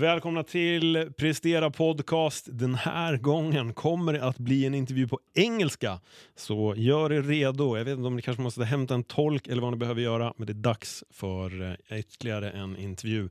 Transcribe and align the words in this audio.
Välkomna 0.00 0.42
till 0.42 1.12
Prestera 1.16 1.70
Podcast. 1.70 2.48
Den 2.52 2.74
här 2.74 3.16
gången 3.16 3.74
kommer 3.74 4.12
det 4.12 4.24
att 4.24 4.38
bli 4.38 4.66
en 4.66 4.74
intervju 4.74 5.08
på 5.08 5.20
engelska. 5.34 6.00
Så 6.36 6.74
gör 6.76 7.12
er 7.12 7.22
redo. 7.22 7.76
Jag 7.76 7.84
vet 7.84 7.96
inte 7.96 8.06
om 8.06 8.16
ni 8.16 8.22
kanske 8.22 8.42
måste 8.42 8.64
hämta 8.64 8.94
en 8.94 9.04
tolk 9.04 9.46
eller 9.48 9.62
vad 9.62 9.72
ni 9.72 9.76
behöver 9.76 10.02
göra, 10.02 10.34
men 10.36 10.46
det 10.46 10.52
är 10.52 10.54
dags 10.54 11.04
för 11.10 11.76
eh, 11.90 11.98
ytterligare 11.98 12.50
en 12.50 12.76
intervju. 12.76 13.28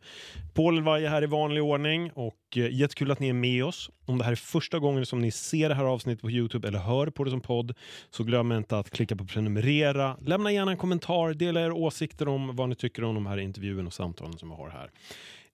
Paul 0.53 0.77
Elvaje 0.77 1.09
här 1.09 1.23
i 1.23 1.25
vanlig 1.25 1.63
ordning 1.63 2.11
och 2.13 2.35
eh, 2.55 2.73
jättekul 2.73 3.11
att 3.11 3.19
ni 3.19 3.29
är 3.29 3.33
med 3.33 3.65
oss. 3.65 3.89
Om 4.05 4.17
det 4.17 4.23
här 4.23 4.31
är 4.31 4.35
första 4.35 4.79
gången 4.79 5.05
som 5.05 5.21
ni 5.21 5.31
ser 5.31 5.69
det 5.69 5.75
här 5.75 5.85
avsnittet 5.85 6.21
på 6.21 6.31
Youtube 6.31 6.67
eller 6.67 6.79
hör 6.79 7.07
på 7.07 7.23
det 7.23 7.31
som 7.31 7.41
podd 7.41 7.73
så 8.09 8.23
glöm 8.23 8.51
inte 8.51 8.77
att 8.77 8.89
klicka 8.89 9.15
på 9.15 9.25
prenumerera. 9.25 10.17
Lämna 10.21 10.51
gärna 10.51 10.71
en 10.71 10.77
kommentar, 10.77 11.33
dela 11.33 11.61
era 11.61 11.73
åsikter 11.73 12.27
om 12.27 12.55
vad 12.55 12.69
ni 12.69 12.75
tycker 12.75 13.03
om 13.03 13.15
de 13.15 13.25
här 13.25 13.37
intervjuerna 13.37 13.87
och 13.87 13.93
samtalen 13.93 14.37
som 14.37 14.49
vi 14.49 14.55
har 14.55 14.69
här. 14.69 14.89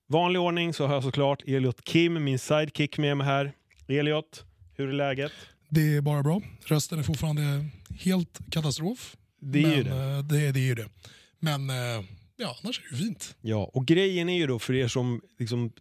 Vanlig 0.08 0.42
ordning 0.42 0.74
så 0.74 0.88
har 0.88 0.94
jag 0.94 1.04
såklart 1.04 1.44
Elliot 1.48 1.84
Kim, 1.84 2.24
min 2.24 2.40
sidekick 2.40 2.98
med 2.98 3.18
mig 3.18 3.28
här. 3.28 3.52
Elliot, 3.88 4.46
hur 4.74 4.90
är 4.90 4.94
läget? 4.94 5.32
Det 5.70 5.96
är 5.96 6.02
bara 6.02 6.24
bra. 6.24 6.42
Rösten 6.66 7.00
är 7.00 7.04
fortfarande 7.04 7.66
helt 8.00 8.40
katastrof. 8.52 9.16
Det 9.40 9.60
är 9.60 9.68
men, 9.68 9.78
ju 9.78 9.84
det. 9.84 9.90
eh, 9.90 10.18
det. 10.18 10.52
Det 10.52 10.60
är 10.60 10.66
ju 10.66 10.76
det. 10.76 10.90
Men 11.40 11.70
eh, 11.70 11.76
ja, 12.38 12.58
annars 12.64 12.80
är 12.80 12.92
det 12.92 12.98
fint. 12.98 13.36
Ja, 13.42 13.72
och 13.74 13.86
grejen 13.86 14.30
är 14.30 14.38
ju 14.38 14.48
då 14.48 14.60
för 14.60 14.74
er 14.74 14.88
som 14.88 15.22
liksom 15.40 15.72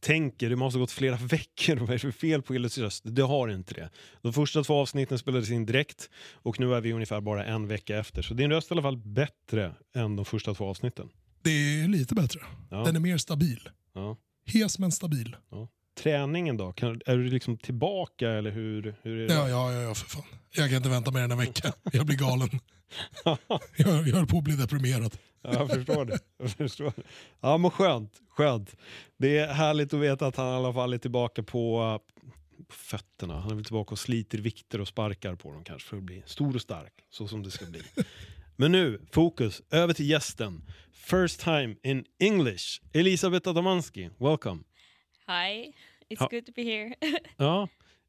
tänker 0.00 0.50
det 0.50 0.56
måste 0.56 0.78
ha 0.78 0.80
gått 0.80 0.90
flera 0.90 1.16
veckor, 1.20 1.76
vad 1.76 1.88
är 1.88 1.92
det 1.92 1.98
för 1.98 2.10
fel 2.10 2.42
på 2.42 2.54
Elliоts 2.54 2.78
röst? 2.78 3.02
Det 3.06 3.22
har 3.22 3.48
inte 3.48 3.74
det. 3.74 3.90
De 4.22 4.32
första 4.32 4.64
två 4.64 4.74
avsnitten 4.74 5.18
spelades 5.18 5.50
in 5.50 5.66
direkt 5.66 6.10
och 6.32 6.60
nu 6.60 6.74
är 6.74 6.80
vi 6.80 6.92
ungefär 6.92 7.20
bara 7.20 7.44
en 7.44 7.68
vecka 7.68 7.98
efter. 7.98 8.22
Så 8.22 8.34
din 8.34 8.50
röst 8.50 8.70
är 8.70 8.74
i 8.74 8.78
alla 8.78 8.82
fall 8.82 8.96
bättre 8.96 9.74
än 9.94 10.16
de 10.16 10.24
första 10.24 10.54
två 10.54 10.68
avsnitten. 10.68 11.08
Det 11.42 11.50
är 11.50 11.88
lite 11.88 12.14
bättre. 12.14 12.40
Ja. 12.70 12.84
Den 12.84 12.96
är 12.96 13.00
mer 13.00 13.18
stabil. 13.18 13.68
Ja. 13.94 14.16
Hes 14.44 14.78
men 14.78 14.92
stabil. 14.92 15.36
Träningen 16.02 16.56
då? 16.56 16.72
Kan, 16.72 17.00
är 17.06 17.16
du 17.16 17.24
liksom 17.24 17.58
tillbaka 17.58 18.30
eller 18.30 18.50
hur, 18.50 18.94
hur 19.02 19.18
är 19.18 19.28
det? 19.28 19.34
Ja, 19.34 19.48
ja, 19.48 19.72
ja, 19.72 19.80
ja, 19.80 19.94
för 19.94 20.08
fan. 20.08 20.24
Jag 20.50 20.68
kan 20.68 20.76
inte 20.76 20.88
vänta 20.88 21.10
mer 21.10 21.20
än 21.20 21.30
en 21.30 21.38
vecka. 21.38 21.72
Jag 21.92 22.06
blir 22.06 22.16
galen. 22.16 22.48
Jag, 23.76 24.08
jag 24.08 24.16
höll 24.16 24.26
på 24.26 24.38
att 24.38 24.44
bli 24.44 24.56
deprimerad. 24.56 25.16
Ja, 25.42 25.52
jag 25.52 25.70
förstår 25.70 26.04
det. 26.04 26.18
Jag 26.38 26.50
förstår 26.50 26.92
det. 26.96 27.02
Ja, 27.40 27.58
men 27.58 27.70
skönt, 27.70 28.20
skönt. 28.28 28.76
Det 29.16 29.38
är 29.38 29.52
härligt 29.52 29.94
att 29.94 30.00
veta 30.00 30.26
att 30.26 30.36
han 30.36 30.46
i 30.46 30.50
alla 30.50 30.72
fall 30.72 30.92
är 30.92 30.98
tillbaka 30.98 31.42
på, 31.42 32.00
på 32.68 32.74
fötterna. 32.74 33.40
Han 33.40 33.50
är 33.50 33.54
väl 33.54 33.64
tillbaka 33.64 33.92
och 33.92 33.98
sliter 33.98 34.38
vikter 34.38 34.80
och 34.80 34.88
sparkar 34.88 35.34
på 35.34 35.52
dem 35.52 35.64
kanske 35.64 35.88
för 35.88 35.96
att 35.96 36.02
bli 36.02 36.22
stor 36.26 36.54
och 36.54 36.62
stark, 36.62 36.92
så 37.10 37.28
som 37.28 37.42
det 37.42 37.50
ska 37.50 37.66
bli. 37.66 37.82
Men 38.56 38.72
nu, 38.72 38.98
fokus, 39.12 39.62
över 39.70 39.94
till 39.94 40.06
gästen. 40.10 40.62
First 40.92 41.40
time 41.40 41.76
in 41.82 42.04
English, 42.18 42.80
Elisabeth 42.92 43.48
Adamansky, 43.48 44.10
welcome. 44.20 44.64
Hi, 45.26 45.72
it's 46.08 46.20
How- 46.20 46.28
good 46.30 46.46
to 46.46 46.52
be 46.52 46.62
here. 46.64 46.94
Ja, 47.38 47.68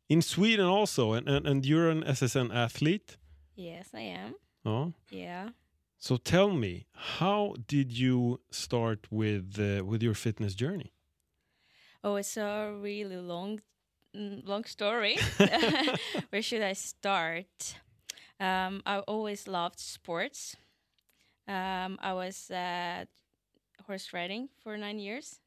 in 0.10 0.22
Sweden 0.22 0.66
also, 0.66 1.14
and, 1.14 1.28
and, 1.30 1.48
and 1.48 1.66
you're 1.66 1.90
an 1.92 2.04
SSN 2.04 2.52
athlete. 2.52 3.18
yes, 3.56 3.88
I 3.94 4.02
am. 4.02 4.36
Ja. 4.66 4.92
Yeah. 5.12 5.50
So 5.98 6.18
tell 6.18 6.50
me, 6.52 6.86
how 6.94 7.56
did 7.68 7.92
you 7.98 8.40
start 8.52 9.08
with 9.10 9.58
uh, 9.60 9.86
with 9.86 10.04
your 10.04 10.14
fitness 10.16 10.54
journey? 10.56 10.92
Oh, 12.04 12.18
it's 12.18 12.38
a 12.38 12.74
really 12.82 13.16
long, 13.18 13.62
mm, 14.16 14.46
long 14.46 14.66
story. 14.66 15.18
Where 16.30 16.42
should 16.42 16.62
I 16.62 16.74
start? 16.74 17.76
Um, 18.44 18.84
I 18.86 19.00
always 19.00 19.48
loved 19.48 19.80
sports. 19.80 20.58
Um, 21.48 21.98
I 22.02 22.14
was 22.14 22.52
uh, 22.52 23.06
horse 23.88 24.14
riding 24.14 24.50
for 24.64 24.78
nine 24.78 25.00
years, 25.00 25.40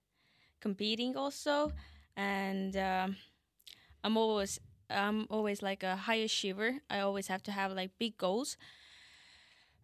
competing 0.61 1.17
also, 1.17 1.73
and 2.17 2.77
um, 2.77 3.17
I'm 4.03 4.17
always 4.17 4.61
I'm 4.89 5.27
always 5.31 5.63
like 5.63 5.83
a 5.83 5.97
high 5.97 6.23
achiever. 6.25 6.81
I 6.89 7.01
always 7.01 7.29
have 7.29 7.43
to 7.45 7.53
have 7.53 7.73
like 7.73 7.91
big 7.99 8.17
goals. 8.17 8.57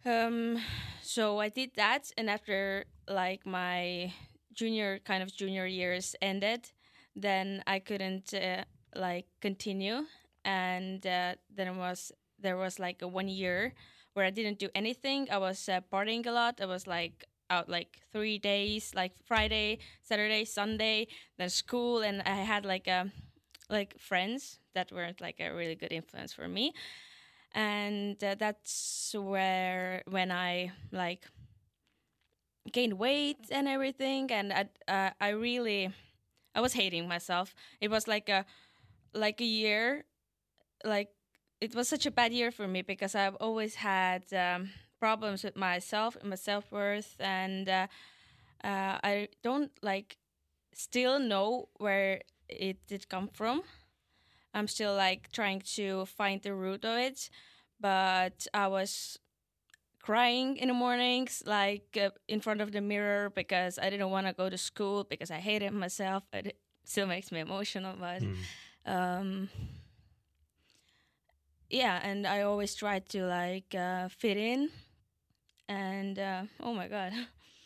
Um, 0.04 0.59
so 1.03 1.38
I 1.38 1.48
did 1.48 1.72
that, 1.76 2.10
and 2.16 2.31
after 2.31 2.84
like 3.09 3.47
my 3.47 4.12
junior 4.54 5.00
kind 5.04 5.22
of 5.22 5.34
junior 5.34 5.66
years 5.66 6.16
ended, 6.22 6.70
then 7.15 7.62
I 7.66 7.78
couldn't 7.78 8.34
uh, 8.34 8.65
like 8.97 9.26
continue, 9.41 10.06
and 10.44 11.06
uh, 11.06 11.34
then 11.54 11.76
was 11.76 12.12
there 12.42 12.56
was 12.56 12.78
like 12.78 13.03
a 13.03 13.08
one 13.08 13.28
year 13.28 13.75
where 14.14 14.26
I 14.26 14.30
didn't 14.30 14.58
do 14.58 14.69
anything. 14.75 15.28
I 15.30 15.38
was 15.38 15.69
uh, 15.69 15.80
partying 15.92 16.26
a 16.26 16.32
lot. 16.32 16.60
I 16.60 16.66
was 16.66 16.86
like 16.86 17.25
out 17.50 17.69
like 17.69 18.00
three 18.12 18.38
days, 18.38 18.92
like 18.94 19.12
Friday, 19.25 19.78
Saturday, 20.03 20.44
Sunday, 20.44 21.08
then 21.38 21.48
school, 21.50 22.00
and 22.00 22.22
I 22.22 22.36
had 22.44 22.64
like 22.64 22.86
a 22.88 23.10
like 23.70 23.98
friends 23.98 24.58
that 24.75 24.92
weren't 24.92 25.20
like 25.20 25.41
a 25.41 25.50
really 25.53 25.75
good 25.75 25.92
influence 25.92 26.32
for 26.32 26.48
me 26.48 26.72
and 27.54 28.22
uh, 28.25 28.34
that's 28.38 29.14
where 29.19 30.03
when 30.09 30.30
i 30.30 30.70
like 30.91 31.26
gained 32.70 32.94
weight 32.94 33.38
and 33.50 33.66
everything 33.69 34.30
and 34.30 34.53
I, 34.53 34.69
uh, 34.88 35.10
I 35.20 35.30
really 35.30 35.91
i 36.54 36.60
was 36.60 36.72
hating 36.72 37.09
myself 37.09 37.54
it 37.80 37.91
was 37.91 38.06
like 38.06 38.28
a 38.28 38.44
like 39.14 39.41
a 39.41 39.44
year 39.44 40.04
like 40.84 41.10
it 41.62 41.76
was 41.76 41.88
such 41.88 42.06
a 42.06 42.10
bad 42.10 42.32
year 42.32 42.50
for 42.50 42.66
me 42.66 42.82
because 42.82 43.14
i've 43.14 43.36
always 43.36 43.76
had 43.76 44.24
um, 44.34 44.70
problems 44.98 45.44
with 45.44 45.56
myself 45.56 46.16
and 46.20 46.28
my 46.30 46.36
self-worth 46.36 47.14
and 47.20 47.68
uh, 47.68 47.86
uh, 48.64 48.98
i 49.04 49.28
don't 49.44 49.70
like 49.80 50.16
still 50.74 51.20
know 51.20 51.68
where 51.76 52.20
it 52.48 52.78
did 52.86 53.08
come 53.08 53.28
from. 53.28 53.62
I'm 54.54 54.66
still 54.68 54.94
like 54.94 55.30
trying 55.32 55.60
to 55.76 56.06
find 56.06 56.42
the 56.42 56.52
root 56.54 56.84
of 56.84 56.98
it 56.98 57.30
but 57.80 58.46
i 58.52 58.66
was 58.66 59.18
crying 60.00 60.56
in 60.56 60.68
the 60.68 60.74
mornings 60.74 61.42
like 61.46 61.96
uh, 62.00 62.10
in 62.26 62.40
front 62.40 62.60
of 62.60 62.72
the 62.72 62.80
mirror 62.80 63.30
because 63.30 63.78
i 63.78 63.88
didn't 63.88 64.10
want 64.10 64.26
to 64.26 64.32
go 64.32 64.50
to 64.50 64.58
school 64.58 65.04
because 65.04 65.30
i 65.30 65.38
hated 65.38 65.72
myself. 65.72 66.24
It 66.32 66.56
still 66.84 67.06
makes 67.06 67.30
me 67.30 67.38
emotional 67.40 67.94
but 67.98 68.22
um 68.84 69.48
yeah 71.72 71.99
and 72.05 72.27
i 72.27 72.43
always 72.43 72.75
try 72.77 73.00
to 73.00 73.25
like 73.25 73.75
uh, 73.75 74.06
fit 74.09 74.37
in 74.37 74.69
and 75.69 76.19
uh, 76.19 76.43
oh 76.60 76.75
my 76.75 76.87
god 76.87 77.12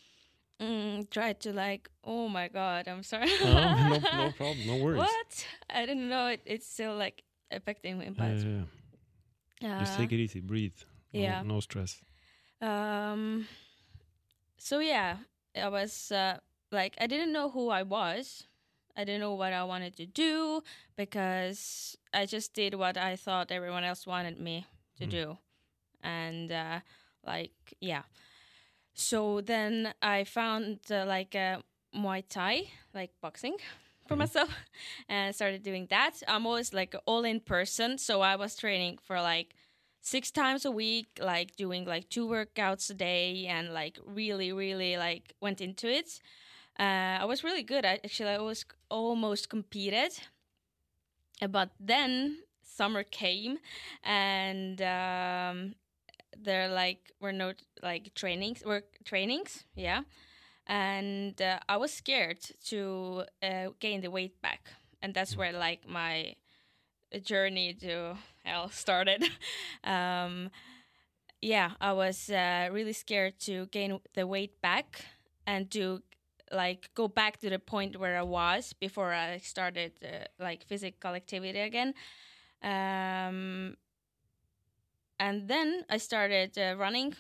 mm, 0.62 1.10
tried 1.10 1.40
to 1.40 1.52
like 1.52 1.90
oh 2.04 2.28
my 2.28 2.48
god 2.48 2.86
i'm 2.88 3.02
sorry 3.02 3.28
No, 3.42 3.52
no, 3.90 3.98
no 3.98 4.30
problem, 4.32 4.66
no 4.66 4.76
worries. 4.76 4.98
what 4.98 5.46
i 5.68 5.84
didn't 5.84 6.08
know 6.08 6.28
it, 6.28 6.40
it's 6.46 6.66
still 6.66 6.96
like 6.96 7.22
affecting 7.50 7.98
me 7.98 8.10
but 8.16 8.38
yeah, 8.38 8.62
yeah. 9.60 9.80
Just 9.80 9.94
uh, 9.94 9.98
take 9.98 10.12
it 10.12 10.20
easy, 10.20 10.40
breathe. 10.40 10.76
No, 11.12 11.20
yeah. 11.20 11.42
no 11.42 11.60
stress. 11.60 12.02
Um. 12.60 13.48
So 14.58 14.80
yeah, 14.80 15.16
I 15.56 15.68
was 15.68 16.12
uh, 16.12 16.38
like 16.70 16.94
I 17.00 17.06
didn't 17.06 17.32
know 17.32 17.48
who 17.48 17.70
I 17.70 17.82
was. 17.82 18.44
I 18.96 19.04
didn't 19.04 19.20
know 19.20 19.34
what 19.34 19.52
I 19.52 19.64
wanted 19.64 19.96
to 19.96 20.06
do 20.06 20.62
because 20.96 21.96
I 22.14 22.26
just 22.26 22.54
did 22.54 22.74
what 22.74 22.96
I 22.96 23.16
thought 23.16 23.52
everyone 23.52 23.84
else 23.84 24.06
wanted 24.06 24.40
me 24.40 24.66
to 24.98 25.06
Mm. 25.06 25.10
do, 25.10 25.38
and 26.02 26.50
uh, 26.52 26.80
like 27.24 27.52
yeah. 27.80 28.02
So 28.94 29.40
then 29.40 29.92
I 30.02 30.24
found 30.24 30.80
uh, 30.90 31.04
like 31.06 31.34
uh, 31.34 31.60
Muay 31.94 32.22
Thai, 32.28 32.62
like 32.94 33.12
boxing, 33.20 33.58
for 34.08 34.14
Mhm. 34.14 34.18
myself, 34.18 34.50
and 35.08 35.34
started 35.34 35.62
doing 35.62 35.86
that. 35.88 36.22
I'm 36.28 36.46
always 36.46 36.72
like 36.72 36.94
all-in 37.06 37.40
person, 37.40 37.98
so 37.98 38.22
I 38.22 38.36
was 38.36 38.56
training 38.56 38.98
for 38.98 39.20
like 39.20 39.54
six 40.00 40.30
times 40.30 40.64
a 40.64 40.70
week, 40.70 41.08
like 41.20 41.56
doing 41.56 41.84
like 41.84 42.08
two 42.08 42.26
workouts 42.26 42.90
a 42.90 42.94
day, 42.94 43.46
and 43.46 43.72
like 43.74 43.98
really, 44.04 44.52
really 44.52 44.96
like 44.96 45.34
went 45.40 45.60
into 45.60 45.88
it. 45.88 46.20
Uh, 46.78 47.18
I 47.20 47.24
was 47.24 47.42
really 47.42 47.62
good. 47.62 47.84
I 47.84 47.94
actually 48.04 48.30
I 48.30 48.38
was 48.38 48.64
almost 48.90 49.48
competed, 49.48 50.12
Uh, 51.40 51.46
but 51.46 51.70
then 51.78 52.38
summer 52.62 53.02
came, 53.02 53.58
and 54.02 54.80
um, 54.82 55.74
there 56.38 56.68
like 56.68 57.12
were 57.20 57.32
no 57.32 57.52
like 57.82 58.14
trainings, 58.14 58.64
work 58.64 58.84
trainings, 59.04 59.64
yeah, 59.74 60.02
and 60.66 61.40
uh, 61.42 61.60
I 61.68 61.76
was 61.78 61.92
scared 61.92 62.40
to 62.66 63.24
uh, 63.42 63.68
gain 63.80 64.02
the 64.02 64.10
weight 64.10 64.40
back, 64.42 64.70
and 65.02 65.14
that's 65.14 65.36
where 65.36 65.52
like 65.52 65.88
my 65.88 66.34
journey 67.24 67.74
to 67.74 68.16
hell 68.44 68.68
started. 68.70 69.24
um, 69.84 70.50
yeah, 71.40 71.72
I 71.80 71.92
was 71.92 72.30
uh, 72.30 72.68
really 72.72 72.92
scared 72.92 73.38
to 73.40 73.66
gain 73.66 74.00
the 74.14 74.26
weight 74.26 74.60
back 74.62 75.04
and 75.46 75.70
to 75.72 76.02
like 76.52 76.90
go 76.94 77.08
back 77.08 77.38
to 77.40 77.50
the 77.50 77.58
point 77.58 77.98
where 77.98 78.18
I 78.18 78.22
was 78.22 78.72
before 78.72 79.12
I 79.12 79.38
started 79.38 79.92
uh, 80.04 80.26
like 80.38 80.64
physical 80.64 81.14
activity 81.14 81.60
again. 81.60 81.94
Um, 82.62 83.76
and 85.18 85.48
then 85.48 85.84
I 85.88 85.98
started 85.98 86.58
uh, 86.58 86.76
running, 86.76 87.14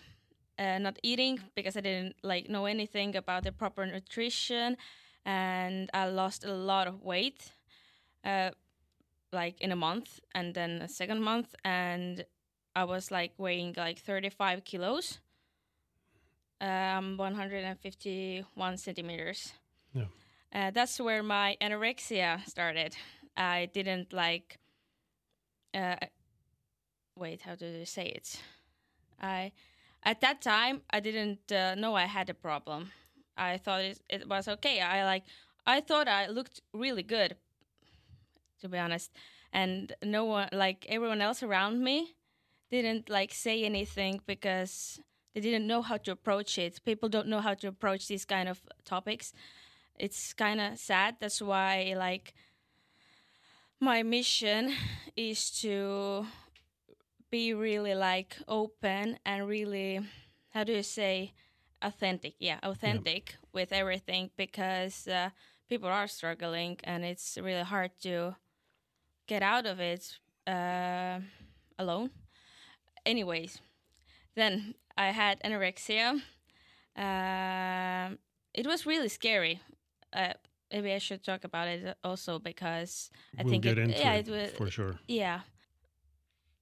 uh, 0.58 0.78
not 0.78 0.98
eating 1.02 1.40
because 1.54 1.76
I 1.76 1.80
didn't 1.80 2.16
like 2.22 2.48
know 2.48 2.66
anything 2.66 3.16
about 3.16 3.44
the 3.44 3.52
proper 3.52 3.86
nutrition, 3.86 4.76
and 5.24 5.90
I 5.94 6.06
lost 6.06 6.44
a 6.44 6.52
lot 6.52 6.86
of 6.86 7.02
weight, 7.02 7.52
uh, 8.24 8.50
like 9.32 9.60
in 9.60 9.72
a 9.72 9.76
month, 9.76 10.20
and 10.34 10.54
then 10.54 10.82
a 10.82 10.88
second 10.88 11.22
month, 11.22 11.54
and 11.64 12.24
I 12.74 12.84
was 12.84 13.10
like 13.10 13.32
weighing 13.38 13.74
like 13.76 13.98
35 13.98 14.64
kilos, 14.64 15.18
um, 16.60 17.16
151 17.16 18.76
centimeters. 18.76 19.52
Yeah. 19.92 20.04
Uh, 20.54 20.70
that's 20.70 21.00
where 21.00 21.22
my 21.22 21.56
anorexia 21.60 22.46
started. 22.48 22.96
I 23.36 23.68
didn't 23.72 24.12
like. 24.12 24.58
Uh, 25.74 25.96
wait, 27.16 27.42
how 27.42 27.54
do 27.54 27.66
you 27.66 27.84
say 27.84 28.06
it? 28.06 28.40
I 29.20 29.52
at 30.02 30.20
that 30.20 30.40
time 30.40 30.82
I 30.90 31.00
didn't 31.00 31.52
uh, 31.52 31.74
know 31.74 31.94
I 31.94 32.04
had 32.04 32.30
a 32.30 32.34
problem. 32.34 32.92
I 33.36 33.58
thought 33.58 33.82
it, 33.82 34.00
it 34.08 34.28
was 34.28 34.48
okay. 34.48 34.80
I 34.80 35.04
like 35.04 35.24
I 35.66 35.80
thought 35.80 36.08
I 36.08 36.28
looked 36.28 36.62
really 36.72 37.02
good, 37.02 37.36
to 38.60 38.68
be 38.68 38.78
honest. 38.78 39.12
And 39.52 39.94
no 40.02 40.24
one, 40.24 40.48
like 40.52 40.86
everyone 40.88 41.20
else 41.20 41.42
around 41.42 41.82
me, 41.82 42.16
didn't 42.70 43.08
like 43.10 43.32
say 43.32 43.64
anything 43.64 44.20
because 44.26 45.00
they 45.36 45.42
didn't 45.42 45.66
know 45.66 45.82
how 45.82 45.98
to 45.98 46.12
approach 46.12 46.56
it. 46.56 46.80
People 46.82 47.10
don't 47.10 47.28
know 47.28 47.40
how 47.40 47.52
to 47.52 47.68
approach 47.68 48.08
these 48.08 48.24
kind 48.24 48.48
of 48.48 48.58
topics. 48.86 49.34
It's 49.94 50.32
kind 50.32 50.58
of 50.62 50.78
sad. 50.78 51.16
That's 51.20 51.42
why 51.42 51.92
like 51.94 52.32
my 53.78 54.02
mission 54.02 54.72
is 55.14 55.50
to 55.60 56.24
be 57.30 57.52
really 57.52 57.94
like 57.94 58.38
open 58.48 59.18
and 59.26 59.46
really 59.46 60.00
how 60.54 60.64
do 60.64 60.72
you 60.72 60.82
say 60.82 61.34
authentic 61.82 62.34
yeah 62.38 62.58
authentic 62.62 63.34
with 63.52 63.72
everything 63.72 64.30
because 64.36 65.06
uh, 65.08 65.28
people 65.68 65.88
are 65.88 66.06
struggling 66.06 66.78
and 66.84 67.04
it's 67.04 67.36
really 67.42 67.64
hard 67.64 67.90
to 68.00 68.34
get 69.26 69.42
out 69.42 69.66
of 69.66 69.80
it 69.80 70.18
uh, 70.46 71.18
alone 71.78 72.08
anyways 73.04 73.60
then 74.34 74.74
i 74.96 75.06
had 75.10 75.40
anorexia. 75.42 76.20
Um 76.96 78.18
it 78.54 78.66
was 78.66 78.86
really 78.86 79.08
scary. 79.08 79.60
Uh, 80.12 80.32
maybe 80.72 80.92
i 80.92 80.98
should 80.98 81.22
talk 81.22 81.44
about 81.44 81.68
it 81.68 81.96
also 82.02 82.38
because 82.38 83.10
i 83.38 83.42
we'll 83.42 83.50
think 83.52 83.62
get 83.64 83.78
it, 83.78 83.82
into 83.84 83.98
yeah 83.98 84.14
it, 84.14 84.28
it 84.28 84.30
was 84.32 84.50
for 84.52 84.70
sure. 84.70 84.98
yeah. 85.08 85.40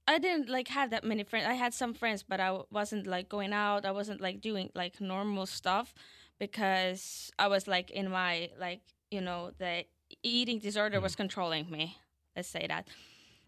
I 0.07 0.19
didn't 0.19 0.49
like 0.49 0.67
have 0.67 0.91
that 0.91 1.03
many 1.03 1.23
friends. 1.23 1.47
I 1.47 1.53
had 1.55 1.73
some 1.73 1.93
friends 1.95 2.21
but 2.21 2.39
I 2.39 2.59
wasn't 2.69 3.07
like 3.07 3.27
going 3.27 3.53
out. 3.53 3.85
I 3.85 3.91
wasn't 3.91 4.21
like 4.21 4.39
doing 4.39 4.69
like 4.75 5.01
normal 5.01 5.47
stuff 5.47 5.95
because 6.37 7.31
i 7.39 7.47
was 7.47 7.65
like 7.65 7.89
in 7.91 8.09
my 8.11 8.49
like 8.59 8.81
you 9.09 9.21
know 9.21 9.51
the 9.57 9.85
eating 10.21 10.59
disorder 10.59 10.99
was 11.01 11.15
controlling 11.15 11.69
me. 11.71 11.97
Let's 12.35 12.49
say 12.49 12.67
that. 12.67 12.87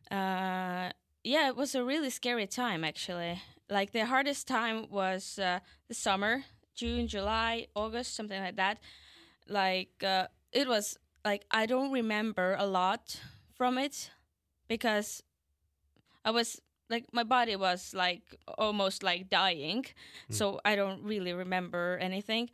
Uh 0.09 0.91
yeah 1.23 1.47
it 1.49 1.55
was 1.55 1.75
a 1.75 1.83
really 1.83 2.09
scary 2.09 2.47
time 2.47 2.83
actually 2.83 3.41
like 3.69 3.91
the 3.91 4.05
hardest 4.05 4.47
time 4.47 4.87
was 4.89 5.39
uh, 5.39 5.59
the 5.87 5.93
summer 5.93 6.43
june 6.75 7.07
july 7.07 7.67
august 7.75 8.15
something 8.15 8.41
like 8.41 8.55
that 8.55 8.79
like 9.47 10.03
uh, 10.03 10.27
it 10.51 10.67
was 10.67 10.97
like 11.25 11.45
i 11.51 11.65
don't 11.65 11.91
remember 11.91 12.55
a 12.59 12.65
lot 12.65 13.19
from 13.55 13.77
it 13.77 14.11
because 14.67 15.23
I 16.25 16.31
was 16.31 16.61
like 16.89 17.05
my 17.13 17.23
body 17.23 17.55
was 17.55 17.93
like 17.93 18.21
almost 18.57 19.03
like 19.03 19.29
dying, 19.29 19.85
so 20.29 20.59
I 20.65 20.75
don't 20.75 21.03
really 21.03 21.33
remember 21.33 21.97
anything. 22.01 22.49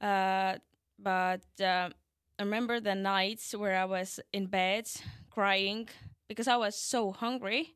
Uh, 0.00 0.56
but 0.98 1.42
uh, 1.60 1.90
I 2.38 2.42
remember 2.42 2.80
the 2.80 2.94
nights 2.94 3.54
where 3.54 3.76
I 3.76 3.84
was 3.84 4.20
in 4.32 4.46
bed 4.46 4.88
crying 5.30 5.88
because 6.28 6.48
I 6.48 6.56
was 6.56 6.76
so 6.76 7.12
hungry. 7.12 7.74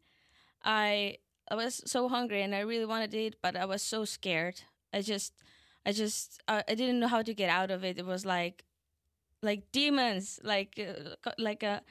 I 0.65 1.19
I 1.49 1.55
was 1.55 1.83
so 1.87 2.09
hungry 2.09 2.43
and 2.43 2.55
I 2.55 2.61
really 2.61 2.87
wanted 2.87 3.11
to 3.13 3.19
eat, 3.19 3.37
but 3.43 3.57
I 3.57 3.65
was 3.65 3.83
so 3.83 4.05
scared. 4.05 4.63
I 4.93 5.01
just 5.03 5.33
I 5.85 5.93
just 5.93 6.43
I, 6.49 6.65
I 6.69 6.75
didn't 6.75 7.01
know 7.01 7.09
how 7.09 7.23
to 7.23 7.35
get 7.35 7.51
out 7.51 7.71
of 7.71 7.85
it. 7.85 7.99
It 7.99 8.07
was 8.07 8.25
like 8.27 8.65
like 9.43 9.71
demons, 9.73 10.41
like 10.43 10.79
uh, 10.79 11.31
like 11.39 11.63
a 11.63 11.83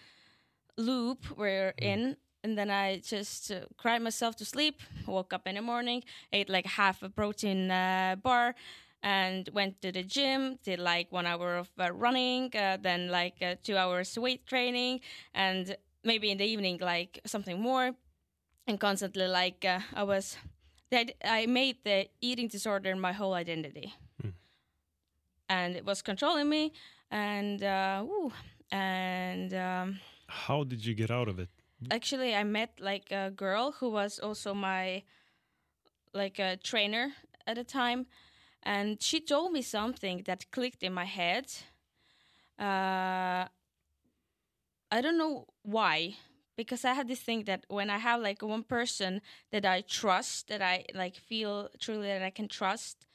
loop 0.77 1.25
we're 1.37 1.73
in 1.77 2.17
and 2.43 2.57
then 2.57 2.69
i 2.69 2.97
just 2.97 3.51
uh, 3.51 3.61
cried 3.77 4.01
myself 4.01 4.35
to 4.35 4.43
sleep 4.45 4.81
woke 5.07 5.33
up 5.33 5.47
in 5.47 5.55
the 5.55 5.61
morning 5.61 6.03
ate 6.33 6.49
like 6.49 6.65
half 6.65 7.01
a 7.01 7.09
protein 7.09 7.71
uh, 7.71 8.15
bar 8.21 8.53
and 9.01 9.49
went 9.53 9.81
to 9.81 9.91
the 9.91 10.03
gym 10.03 10.59
did 10.63 10.79
like 10.79 11.11
one 11.11 11.25
hour 11.25 11.57
of 11.57 11.69
uh, 11.79 11.91
running 11.93 12.51
uh, 12.55 12.77
then 12.81 13.07
like 13.09 13.35
uh, 13.41 13.55
two 13.63 13.77
hours 13.77 14.17
weight 14.17 14.45
training 14.45 14.99
and 15.33 15.77
maybe 16.03 16.29
in 16.29 16.37
the 16.37 16.45
evening 16.45 16.77
like 16.81 17.19
something 17.25 17.61
more 17.61 17.91
and 18.67 18.79
constantly 18.79 19.27
like 19.27 19.63
uh, 19.65 19.79
i 19.93 20.03
was 20.03 20.37
that 20.91 21.11
i 21.23 21.45
made 21.45 21.77
the 21.83 22.07
eating 22.21 22.47
disorder 22.47 22.95
my 22.95 23.11
whole 23.13 23.33
identity. 23.33 23.93
And 25.47 25.75
it 25.75 25.85
was 25.85 26.01
controlling 26.01 26.49
me 26.49 26.73
and 27.11 27.61
uh, 27.61 28.03
ooh, 28.03 28.31
and 28.71 29.53
um, 29.53 29.99
How 30.27 30.63
did 30.63 30.83
you 30.83 30.95
get 30.95 31.11
out 31.11 31.27
of 31.27 31.39
it? 31.39 31.49
actually 31.91 32.33
i 32.33 32.43
met 32.43 32.79
like 32.79 33.11
a 33.11 33.29
girl 33.29 33.71
who 33.79 33.89
was 33.91 34.17
also 34.19 34.53
my 34.53 35.03
like 36.13 36.39
a 36.39 36.57
trainer 36.57 37.11
at 37.45 37.55
the 37.57 37.63
time 37.63 38.07
and 38.63 39.01
she 39.01 39.19
told 39.19 39.51
me 39.51 39.61
something 39.61 40.23
that 40.25 40.49
clicked 40.51 40.81
in 40.81 40.93
my 40.93 41.05
head. 41.05 41.45
Uh 42.59 43.45
i 44.91 45.01
don't 45.01 45.17
know 45.17 45.45
why 45.63 46.15
because 46.55 46.85
i 46.85 46.93
had 46.93 47.07
this 47.07 47.19
thing 47.19 47.43
that 47.43 47.65
when 47.67 47.89
i 47.89 47.97
have 47.97 48.21
like 48.21 48.41
one 48.41 48.63
person 48.63 49.21
that 49.51 49.65
i 49.65 49.81
trust 49.81 50.47
that 50.47 50.61
i 50.61 50.83
like 50.93 51.15
feel 51.15 51.69
truly 51.79 52.07
that 52.07 52.21
i 52.23 52.29
can 52.29 52.47
trust 52.47 53.05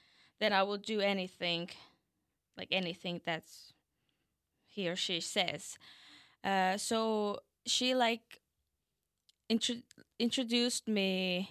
then 0.40 0.52
i 0.52 0.62
will 0.62 0.78
do 0.78 1.00
anything 1.00 1.68
like 2.56 2.68
anything 2.70 3.20
that's 3.24 3.72
he 4.70 4.88
or 4.88 4.96
she 4.96 5.20
says. 5.20 5.78
Uh 6.44 6.76
so 6.76 7.40
she 7.66 7.94
like 7.94 8.40
intro- 9.48 9.82
introduced 10.18 10.88
me 10.88 11.50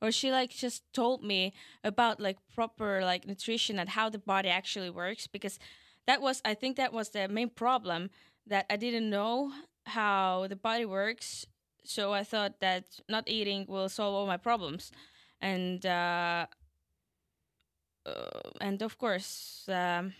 or 0.00 0.10
she 0.10 0.30
like 0.30 0.50
just 0.50 0.82
told 0.92 1.22
me 1.22 1.52
about 1.82 2.20
like 2.20 2.38
proper 2.54 3.00
like 3.02 3.26
nutrition 3.26 3.78
and 3.78 3.90
how 3.90 4.08
the 4.08 4.18
body 4.18 4.48
actually 4.48 4.90
works 4.90 5.26
because 5.26 5.58
that 6.06 6.22
was 6.22 6.40
i 6.44 6.54
think 6.54 6.76
that 6.76 6.92
was 6.92 7.10
the 7.10 7.28
main 7.28 7.50
problem 7.50 8.08
that 8.46 8.64
i 8.70 8.76
didn't 8.76 9.10
know 9.10 9.52
how 9.86 10.46
the 10.48 10.56
body 10.56 10.84
works 10.84 11.46
so 11.84 12.12
i 12.12 12.24
thought 12.24 12.60
that 12.60 12.84
not 13.08 13.24
eating 13.28 13.66
will 13.68 13.88
solve 13.88 14.14
all 14.14 14.26
my 14.26 14.38
problems. 14.38 14.90
And 15.40 15.84
uh, 15.84 16.46
uh 18.06 18.50
and 18.60 18.80
of 18.82 18.96
course 18.96 19.68
um 19.68 20.14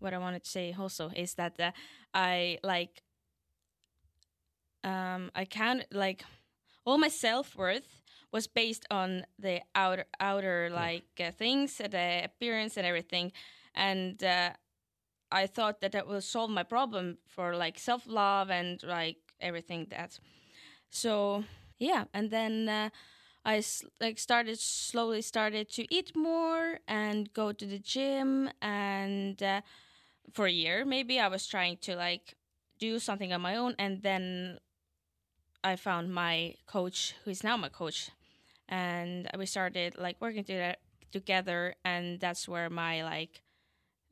what 0.00 0.12
i 0.12 0.18
wanted 0.18 0.42
to 0.44 0.50
say 0.50 0.74
also 0.78 1.10
is 1.16 1.34
that 1.34 1.58
uh, 1.60 1.70
i 2.12 2.58
like 2.62 3.02
um 4.84 5.30
i 5.34 5.44
can't 5.44 5.84
like 5.92 6.24
all 6.84 6.98
my 6.98 7.08
self-worth 7.08 8.02
was 8.32 8.46
based 8.46 8.86
on 8.90 9.24
the 9.38 9.60
outer 9.74 10.06
outer 10.18 10.70
like 10.72 11.04
uh, 11.20 11.30
things 11.30 11.76
the 11.76 12.22
appearance 12.24 12.76
and 12.76 12.86
everything. 12.86 13.32
And 13.74 14.22
uh, 14.24 14.50
i 15.32 15.46
thought 15.46 15.80
that 15.80 15.92
that 15.92 16.06
will 16.06 16.20
solve 16.20 16.50
my 16.50 16.62
problem 16.62 17.18
for 17.26 17.56
like 17.56 17.78
self-love 17.78 18.50
and 18.50 18.82
like 18.84 19.16
everything 19.40 19.86
that. 19.90 20.18
So 20.90 21.44
yeah 21.78 22.04
and 22.14 22.30
then 22.30 22.68
uh, 22.68 22.90
i 23.44 23.62
like 24.00 24.18
started 24.18 24.58
slowly 24.58 25.22
started 25.22 25.68
to 25.70 25.84
eat 25.94 26.14
more 26.16 26.78
and 26.86 27.32
go 27.32 27.52
to 27.52 27.66
the 27.66 27.78
gym 27.78 28.50
and 28.62 29.42
uh, 29.42 29.60
for 30.32 30.46
a 30.46 30.52
year 30.52 30.84
maybe. 30.84 31.18
I 31.20 31.28
was 31.28 31.46
trying 31.46 31.78
to 31.78 31.96
like 31.96 32.36
do 32.78 32.98
something 32.98 33.32
on 33.32 33.40
my 33.40 33.56
own 33.56 33.74
and 33.78 34.02
then 34.02 34.58
i 35.64 35.76
found 35.76 36.12
my 36.12 36.54
coach 36.66 37.14
who 37.24 37.30
is 37.30 37.44
now 37.44 37.56
my 37.56 37.68
coach 37.68 38.10
and 38.68 39.28
we 39.38 39.46
started 39.46 39.96
like 39.98 40.16
working 40.20 40.44
to- 40.44 40.76
together 41.12 41.74
and 41.84 42.20
that's 42.20 42.48
where 42.48 42.70
my 42.70 43.04
like 43.04 43.42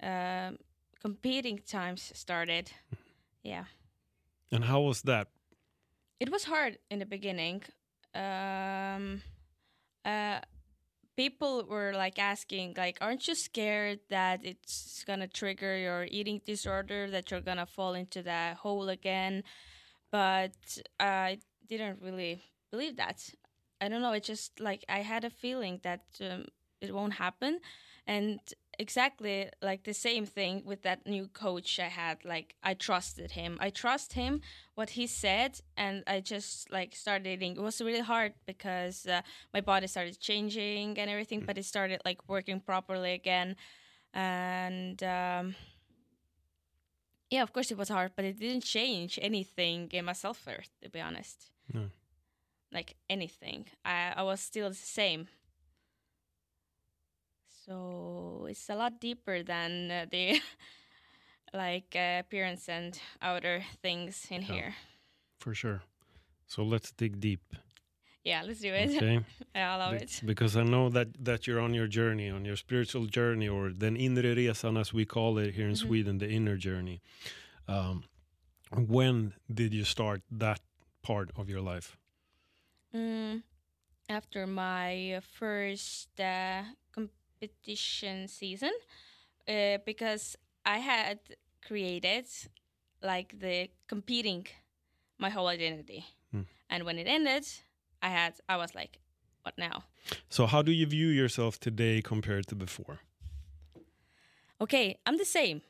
um 0.03 0.59
competing 1.01 1.59
times 1.67 2.13
started. 2.15 2.71
Yeah. 3.43 3.65
And 4.53 4.65
how 4.65 4.81
was 4.83 5.03
that? 5.03 5.29
it 6.21 6.31
was 6.31 6.45
hard 6.45 6.79
in 6.91 6.99
the 6.99 7.07
beginning. 7.07 7.63
Um 8.15 9.23
uh 10.05 10.41
people 11.17 11.65
were 11.69 11.93
like 11.95 12.19
asking 12.19 12.75
like 12.77 12.99
aren't 13.01 13.27
you 13.29 13.35
scared 13.35 14.01
that 14.09 14.41
it's 14.45 15.05
gonna 15.05 15.29
trigger 15.29 15.77
your 15.77 16.05
eating 16.11 16.41
disorder 16.45 17.11
that 17.11 17.31
you're 17.31 17.41
gonna 17.41 17.67
fall 17.67 17.95
into 17.95 18.23
that 18.23 18.59
hole 18.59 18.89
again? 18.89 19.43
But 20.11 20.57
i 20.99 21.39
didn't 21.67 22.03
really 22.03 22.43
believe 22.71 22.97
that. 22.97 23.19
I 23.81 23.89
don't 23.89 24.03
know 24.03 24.13
it 24.13 24.25
just 24.25 24.61
like 24.61 24.85
i 24.89 25.01
had 25.01 25.25
a 25.25 25.31
feeling 25.31 25.81
that 25.83 26.05
um, 26.21 26.45
it 26.81 26.93
won't 26.95 27.15
happen. 27.15 27.61
And 28.07 28.41
exactly 28.81 29.51
like 29.63 29.85
the 29.85 29.95
same 29.95 30.25
thing 30.27 30.63
with 30.65 30.83
that 30.83 31.07
new 31.07 31.29
coach 31.29 31.79
I 31.79 31.91
had. 32.03 32.25
Like 32.25 32.55
I 32.63 32.75
trusted 32.75 33.33
him. 33.33 33.59
I 33.61 33.71
trust 33.71 34.15
him 34.15 34.41
what 34.75 34.91
he 34.91 35.07
said, 35.07 35.61
and 35.77 36.03
I 36.07 36.21
just 36.21 36.73
like 36.73 36.97
started 36.97 37.29
eating. 37.29 37.53
It 37.57 37.63
was 37.63 37.81
really 37.81 38.01
hard 38.01 38.33
because 38.47 39.07
uh, 39.07 39.21
my 39.55 39.61
body 39.61 39.87
started 39.87 40.19
changing 40.19 40.99
and 40.99 41.11
everything, 41.11 41.41
but 41.47 41.59
it 41.59 41.65
started 41.65 42.01
like 42.05 42.21
working 42.29 42.61
properly 42.61 43.13
again, 43.13 43.57
and. 44.15 45.03
Um, 45.03 45.55
yeah, 47.31 47.43
of 47.43 47.53
course 47.53 47.71
it 47.71 47.79
was 47.79 47.89
hard, 47.89 48.11
but 48.17 48.25
it 48.25 48.41
didn't 48.41 48.65
change 48.65 49.17
anything 49.23 49.89
in 49.93 50.05
my 50.05 50.15
self 50.15 50.45
worth, 50.47 50.71
to 50.83 50.91
be 50.91 51.01
honest. 51.01 51.53
No. 51.73 51.91
Like 52.73 52.97
anything. 53.09 53.67
I, 53.85 54.15
I 54.17 54.23
was 54.25 54.41
still 54.41 54.69
the 54.69 54.75
same. 54.75 55.29
So 57.71 58.47
it's 58.51 58.69
a 58.69 58.75
lot 58.75 58.99
deeper 59.01 59.45
than 59.45 59.91
uh, 59.93 60.07
the 60.11 60.41
like 61.55 61.95
uh, 61.95 62.19
appearance 62.21 62.69
and 62.69 62.99
outer 63.23 63.63
things 63.81 64.27
in 64.31 64.43
Yeah. 64.43 64.55
here. 64.55 64.75
For 65.39 65.55
sure. 65.55 65.83
So 66.47 66.65
let's 66.65 66.91
dig 66.93 67.21
deep. 67.21 67.55
Yeah, 68.25 68.43
let's 68.43 68.61
do 68.61 68.73
it. 68.75 68.97
Okay. 68.97 69.21
I 69.55 69.77
love 69.77 69.93
Be- 69.93 70.03
it. 70.03 70.21
Because 70.25 70.57
I 70.57 70.65
know 70.65 70.89
that 70.91 71.09
that 71.25 71.47
you're 71.47 71.61
on 71.61 71.75
your 71.75 71.87
journey, 71.87 72.29
on 72.29 72.45
your 72.45 72.57
spiritual 72.57 73.07
journey, 73.07 73.49
or 73.49 73.71
then 73.73 73.97
inre 73.97 74.35
resan 74.35 74.79
as 74.81 74.93
we 74.93 75.05
call 75.05 75.39
it 75.39 75.55
here 75.55 75.69
in 75.69 75.75
Mhm. 75.75 75.87
Sweden, 75.87 76.19
the 76.19 76.29
inner 76.29 76.57
journey. 76.57 77.01
Um, 77.69 78.03
when 78.73 79.35
did 79.53 79.73
you 79.75 79.85
start 79.85 80.23
that 80.31 80.61
part 81.03 81.31
of 81.37 81.49
your 81.49 81.61
life? 81.63 81.97
Mm, 82.95 83.43
after 84.09 84.47
my 84.47 85.21
first 85.39 86.21
uh, 86.21 86.65
competition 87.41 88.29
season, 88.29 88.73
uh, 89.49 89.79
because 89.87 90.37
I 90.65 90.79
had 90.79 91.19
created 91.67 92.27
like 93.03 93.39
the 93.39 93.69
competing 93.89 94.47
my 95.19 95.31
whole 95.31 95.49
identity, 95.49 96.05
Hmm. 96.33 96.43
and 96.69 96.85
when 96.85 96.99
it 96.99 97.07
ended, 97.07 97.47
I 98.03 98.09
had 98.09 98.35
I 98.49 98.57
was 98.57 98.75
like, 98.75 98.99
what 99.43 99.57
now? 99.59 99.85
So 100.29 100.47
how 100.47 100.63
do 100.63 100.73
you 100.73 100.87
view 100.87 101.09
yourself 101.09 101.59
today 101.59 102.03
compared 102.03 102.47
to 102.49 102.55
before? 102.55 103.01
Okay, 104.61 104.97
I'm 105.07 105.17
the 105.17 105.25
same, 105.25 105.63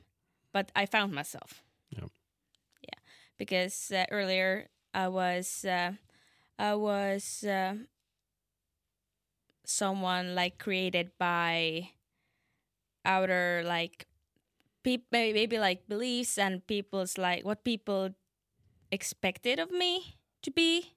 but 0.53 0.73
I 0.75 0.87
found 0.87 1.13
myself. 1.13 1.63
Yep. 1.91 2.11
Yeah, 2.83 2.99
because 3.39 3.93
uh, 3.93 4.05
earlier 4.11 4.69
I 4.95 5.09
was 5.09 5.65
uh, 5.65 5.93
I 6.59 6.75
was 6.75 7.45
uh, 7.45 7.75
someone 9.71 10.35
like 10.35 10.59
created 10.59 11.11
by 11.19 11.91
outer 13.05 13.63
like 13.65 14.07
peop- 14.83 15.07
maybe, 15.13 15.33
maybe 15.35 15.59
like 15.59 15.89
beliefs 15.89 16.39
and 16.39 16.67
people's 16.67 17.19
like 17.19 17.45
what 17.45 17.65
people 17.65 18.11
expected 18.91 19.59
of 19.59 19.71
me 19.71 20.17
to 20.43 20.51
be, 20.51 20.95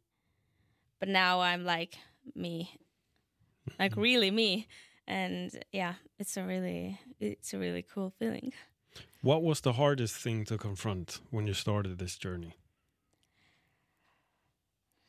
but 1.00 1.10
now 1.10 1.42
I'm 1.42 1.64
like 1.66 1.96
me, 2.36 2.78
like 3.80 3.96
really 3.96 4.32
me, 4.32 4.68
and 5.08 5.52
yeah, 5.72 5.96
it's 6.20 6.38
a 6.38 6.44
really 6.44 7.00
it's 7.20 7.54
a 7.54 7.58
really 7.60 7.84
cool 7.84 8.14
feeling. 8.20 8.54
What 9.22 9.42
was 9.44 9.62
the 9.62 9.74
hardest 9.74 10.16
thing 10.16 10.46
to 10.46 10.58
confront 10.58 11.20
when 11.32 11.48
you 11.48 11.54
started 11.54 11.98
this 11.98 12.18
journey, 12.18 12.56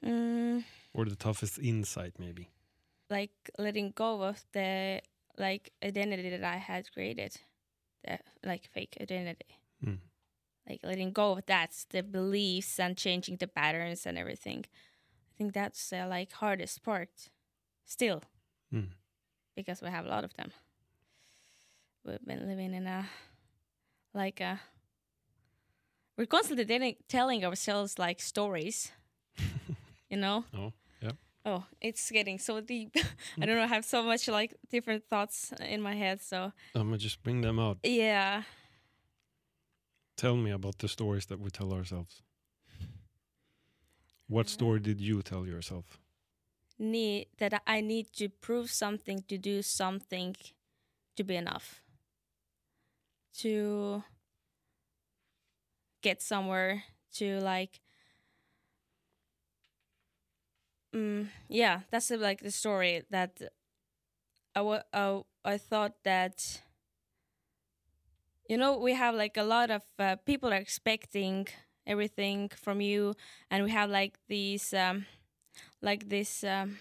Mm, 0.05 0.65
or 0.93 1.05
the 1.07 1.17
toughest 1.17 1.59
insight, 1.59 2.15
maybe? 2.19 2.49
Like 3.11 3.51
letting 3.59 3.93
go 3.95 4.23
of 4.23 4.45
the 4.53 5.01
like 5.39 5.73
identity 5.83 6.31
that 6.31 6.45
I 6.45 6.57
had 6.57 6.91
created, 6.93 7.37
the 8.05 8.19
like 8.45 8.69
fake 8.73 8.97
identity. 9.01 9.59
Mm. 9.85 9.99
Like 10.69 10.81
letting 10.83 11.13
go 11.13 11.33
of 11.33 11.47
that, 11.47 11.73
the 11.91 12.03
beliefs 12.03 12.79
and 12.81 12.97
changing 12.97 13.37
the 13.37 13.47
patterns 13.47 14.07
and 14.07 14.17
everything. 14.17 14.65
I 14.67 15.33
think 15.37 15.53
that's 15.53 15.93
uh, 15.93 16.07
like 16.09 16.33
hardest 16.33 16.83
part, 16.83 17.11
still, 17.85 18.23
Mm. 18.73 18.89
because 19.57 19.83
we 19.83 19.89
have 19.89 20.07
a 20.07 20.09
lot 20.09 20.25
of 20.25 20.35
them. 20.35 20.53
We've 22.05 22.25
been 22.25 22.47
living 22.49 22.75
in 22.75 22.87
a 22.87 23.07
like 24.15 24.41
a. 24.41 24.61
We're 26.17 26.27
constantly 26.27 26.97
telling, 27.09 27.45
ourselves 27.45 27.99
like 27.99 28.21
stories, 28.21 28.93
you 30.09 30.17
know. 30.17 30.45
Oh. 30.57 30.73
Oh, 31.47 31.65
it's 31.81 32.11
getting 32.11 32.39
so 32.39 32.61
deep. 32.61 32.93
I 32.97 33.01
mm. 33.41 33.47
don't 33.47 33.57
know. 33.57 33.63
I 33.63 33.67
have 33.67 33.85
so 33.85 34.03
much 34.03 34.29
like 34.29 34.55
different 34.71 35.05
thoughts 35.11 35.53
in 35.61 35.83
my 35.83 35.95
head. 35.95 36.23
So 36.23 36.53
I'm 36.75 36.89
gonna 36.89 36.99
just 36.99 37.23
bring 37.23 37.43
them 37.43 37.59
out. 37.59 37.79
yeah, 37.83 38.43
Tell 40.17 40.37
me 40.37 40.53
about 40.53 40.79
the 40.79 40.89
stories 40.89 41.27
that 41.27 41.41
we 41.41 41.51
tell 41.51 41.73
ourselves. 41.73 42.23
What 44.29 44.47
mm. 44.47 44.51
story 44.51 44.81
did 44.81 45.01
you 45.01 45.23
tell 45.23 45.47
yourself? 45.47 45.99
need 46.79 47.29
that 47.39 47.63
I 47.67 47.81
need 47.81 48.13
to 48.15 48.29
prove 48.29 48.71
something 48.71 49.23
to 49.29 49.39
do 49.39 49.63
something 49.63 50.37
to 51.17 51.25
be 51.25 51.37
enough. 51.37 51.83
To 53.39 54.03
get 56.03 56.23
somewhere 56.23 56.85
to 57.15 57.41
like 57.41 57.81
mm, 60.95 61.29
yeah 61.49 61.81
that's 61.91 62.09
the, 62.09 62.19
like 62.19 62.41
the 62.41 62.51
story 62.53 63.03
that 63.11 63.41
I, 64.57 64.83
I, 64.93 65.23
I 65.45 65.59
thought 65.59 65.95
that 66.05 66.63
you 68.49 68.57
know 68.59 68.79
we 68.79 68.95
have 68.95 69.15
like 69.15 69.37
a 69.37 69.43
lot 69.43 69.71
of 69.71 69.83
uh, 69.99 70.17
people 70.27 70.53
are 70.53 70.57
expecting 70.57 71.47
everything 71.87 72.51
from 72.57 72.81
you 72.81 73.15
and 73.51 73.65
we 73.65 73.71
have 73.71 73.91
like 73.91 74.19
these 74.29 74.73
um 74.75 75.07
like 75.83 76.09
this 76.09 76.45
um 76.45 76.79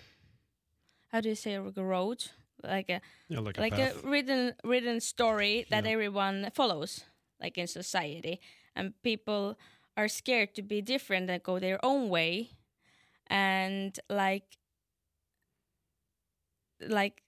how 1.09 1.21
do 1.21 1.29
you 1.29 1.35
say 1.35 1.59
like 1.59 1.77
a 1.77 1.83
road 1.83 2.25
like 2.63 2.89
a 2.89 3.01
Yeah, 3.29 3.39
like 3.39 3.57
a 3.57 3.61
like 3.61 3.77
path. 3.77 4.03
a 4.03 4.07
written 4.07 4.53
written 4.63 4.99
story 5.01 5.65
that 5.69 5.85
Yeah. 5.85 5.91
everyone 5.91 6.49
follows 6.53 7.03
like 7.41 7.57
in 7.57 7.67
society 7.67 8.39
and 8.75 8.93
people 9.03 9.57
are 9.97 10.07
scared 10.07 10.53
to 10.55 10.61
be 10.61 10.81
different 10.81 11.29
and 11.29 11.43
go 11.43 11.59
their 11.59 11.83
own 11.83 12.09
way 12.09 12.51
and 13.27 13.99
like 14.09 14.57
like 16.87 17.21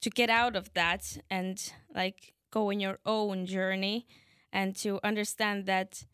to 0.00 0.10
get 0.10 0.28
out 0.30 0.56
of 0.56 0.72
that 0.74 1.18
and 1.30 1.72
like 1.94 2.34
go 2.50 2.70
in 2.70 2.80
your 2.80 2.98
own 3.06 3.46
journey 3.46 4.06
and 4.52 4.76
to 4.76 5.00
understand 5.02 5.66
that 5.66 6.04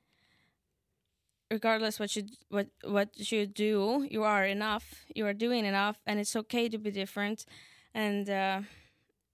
regardless 1.51 1.99
what 1.99 2.15
you 2.15 2.25
what 2.51 2.69
what 2.85 3.09
you 3.33 3.47
do 3.47 4.07
you 4.11 4.23
are 4.23 4.45
enough 4.45 5.07
you 5.15 5.27
are 5.27 5.33
doing 5.33 5.65
enough 5.65 5.97
and 6.07 6.21
it's 6.21 6.37
okay 6.37 6.69
to 6.69 6.79
be 6.79 6.91
different 6.91 7.47
and 7.95 8.29
uh 8.31 8.61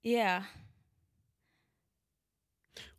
yeah. 0.05 0.43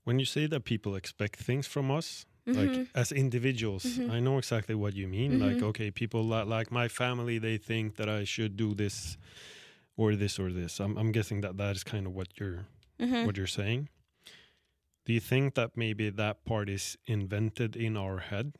When 0.02 0.18
you 0.18 0.24
say 0.24 0.46
that 0.48 0.64
people 0.64 0.96
expect 0.96 1.36
things 1.36 1.66
from 1.68 1.88
us, 1.88 2.26
like 2.46 2.70
Mhm. 2.70 2.86
as 2.94 3.12
individuals, 3.12 3.84
Mhm. 3.84 4.10
I 4.10 4.20
know 4.20 4.38
exactly 4.38 4.74
what 4.74 4.94
you 4.94 5.08
mean. 5.08 5.38
Like, 5.40 5.58
Mhm. 5.58 5.68
okay, 5.70 5.90
people 5.90 6.22
li- 6.22 6.44
like 6.44 6.70
my 6.70 6.88
family, 6.88 7.38
they 7.38 7.58
think 7.58 7.96
that 7.96 8.08
I 8.08 8.24
should 8.24 8.56
do 8.56 8.74
this 8.74 9.16
or 9.96 10.14
this 10.16 10.38
or 10.38 10.52
this. 10.52 10.80
I'm, 10.80 10.96
I'm 10.96 11.12
guessing 11.12 11.40
that 11.42 11.56
that 11.56 11.76
is 11.76 11.84
kind 11.84 12.06
of 12.06 12.12
what 12.14 12.28
you're 12.38 12.66
Mhm. 12.98 13.26
what 13.26 13.36
you're 13.36 13.46
saying. 13.50 13.88
Do 15.06 15.12
you 15.12 15.20
think 15.20 15.54
that 15.54 15.76
maybe 15.76 16.10
that 16.10 16.44
part 16.44 16.68
is 16.68 16.96
invented 17.06 17.76
in 17.76 17.96
our 17.96 18.18
head? 18.30 18.56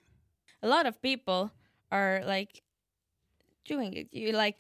a 0.63 0.69
lot 0.69 0.87
of 0.87 1.01
people 1.03 1.51
are 1.93 2.23
like 2.25 2.63
doing 3.65 3.93
it 3.95 4.09
you 4.13 4.33
like 4.33 4.59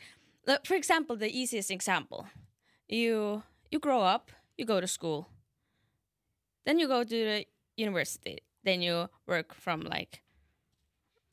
for 0.64 0.75
example 0.76 1.16
the 1.16 1.30
easiest 1.30 1.71
example 1.71 2.26
you 2.88 3.42
you 3.71 3.78
grow 3.80 4.02
up 4.02 4.30
you 4.59 4.64
go 4.66 4.80
to 4.80 4.87
school 4.87 5.26
then 6.64 6.78
you 6.78 6.87
go 6.88 7.02
to 7.04 7.09
the 7.25 7.47
university 7.76 8.38
then 8.67 8.83
you 8.83 9.09
work 9.27 9.55
from 9.55 9.81
like 9.81 10.23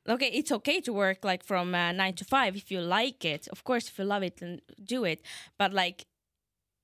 okay 0.07 0.27
it's 0.27 0.51
okay 0.51 0.79
to 0.79 0.93
work 0.93 1.25
like 1.25 1.43
from 1.43 1.73
uh, 1.75 1.91
9 1.91 2.13
to 2.13 2.25
5 2.25 2.55
if 2.55 2.71
you 2.71 2.79
like 2.79 3.25
it. 3.25 3.47
Of 3.49 3.63
course 3.63 3.89
if 3.89 3.97
you 3.97 4.05
love 4.05 4.23
it 4.23 4.37
then 4.37 4.61
do 4.81 5.03
it. 5.03 5.21
But 5.57 5.73
like 5.73 6.05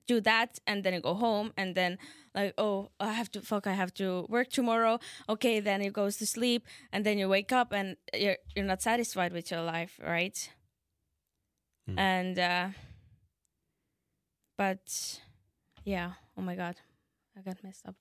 do 0.08 0.20
that 0.22 0.60
and 0.66 0.84
then 0.84 0.96
you 0.96 1.02
go 1.02 1.14
home 1.14 1.54
and 1.56 1.76
then 1.76 2.00
like 2.34 2.56
oh 2.58 2.90
i 3.00 3.14
have 3.14 3.30
to 3.30 3.42
fuck 3.42 3.68
i 3.68 3.74
have 3.74 3.94
to 3.94 4.26
work 4.28 4.50
tomorrow. 4.50 5.00
Okay 5.30 5.60
then 5.60 5.82
it 5.82 5.94
goes 5.94 6.18
to 6.18 6.26
sleep 6.26 6.66
and 6.92 7.06
then 7.06 7.18
you 7.20 7.30
wake 7.30 7.52
up 7.52 7.72
and 7.72 7.96
you're 8.14 8.38
you're 8.56 8.66
not 8.66 8.82
satisfied 8.82 9.32
with 9.32 9.52
your 9.52 9.62
life 9.62 10.00
right? 10.04 10.50
Mm. 11.88 12.00
and 12.00 12.40
uh 12.40 12.68
but 14.58 15.20
yeah. 15.86 16.12
Oh 16.38 16.42
my 16.42 16.56
god. 16.56 16.76
I 17.38 17.42
got 17.42 17.64
messed 17.64 17.88
up. 17.88 17.96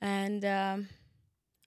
And 0.00 0.44
um 0.44 0.88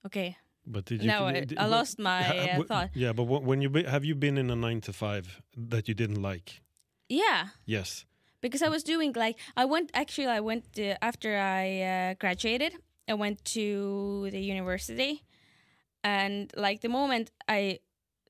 okay. 0.05 0.37
But 0.65 0.85
did 0.85 1.01
you? 1.01 1.07
now 1.07 1.25
I, 1.27 1.33
did- 1.33 1.57
I 1.57 1.63
but- 1.63 1.71
lost 1.71 1.99
my 1.99 2.21
uh, 2.57 2.63
thought. 2.63 2.89
Yeah, 2.93 3.11
but 3.13 3.25
wh- 3.25 3.43
when 3.43 3.61
you 3.61 3.69
be, 3.69 3.83
have 3.83 4.05
you 4.05 4.15
been 4.15 4.37
in 4.37 4.49
a 4.49 4.55
nine 4.55 4.79
to 4.81 4.93
five 4.93 5.41
that 5.57 5.87
you 5.87 5.93
didn't 5.93 6.21
like? 6.21 6.61
yeah. 7.09 7.47
Yes. 7.65 8.05
because 8.41 8.61
I 8.61 8.69
was 8.69 8.83
doing 8.83 9.13
like 9.15 9.37
I 9.55 9.65
went 9.65 9.91
actually 9.93 10.27
I 10.27 10.39
went 10.41 10.63
to, 10.73 11.01
after 11.03 11.29
I 11.37 11.81
uh, 11.81 12.13
graduated 12.19 12.73
I 13.07 13.13
went 13.13 13.43
to 13.55 14.29
the 14.31 14.39
university. 14.39 15.23
And 16.03 16.51
like 16.55 16.81
the 16.81 16.89
moment 16.89 17.31
I 17.47 17.79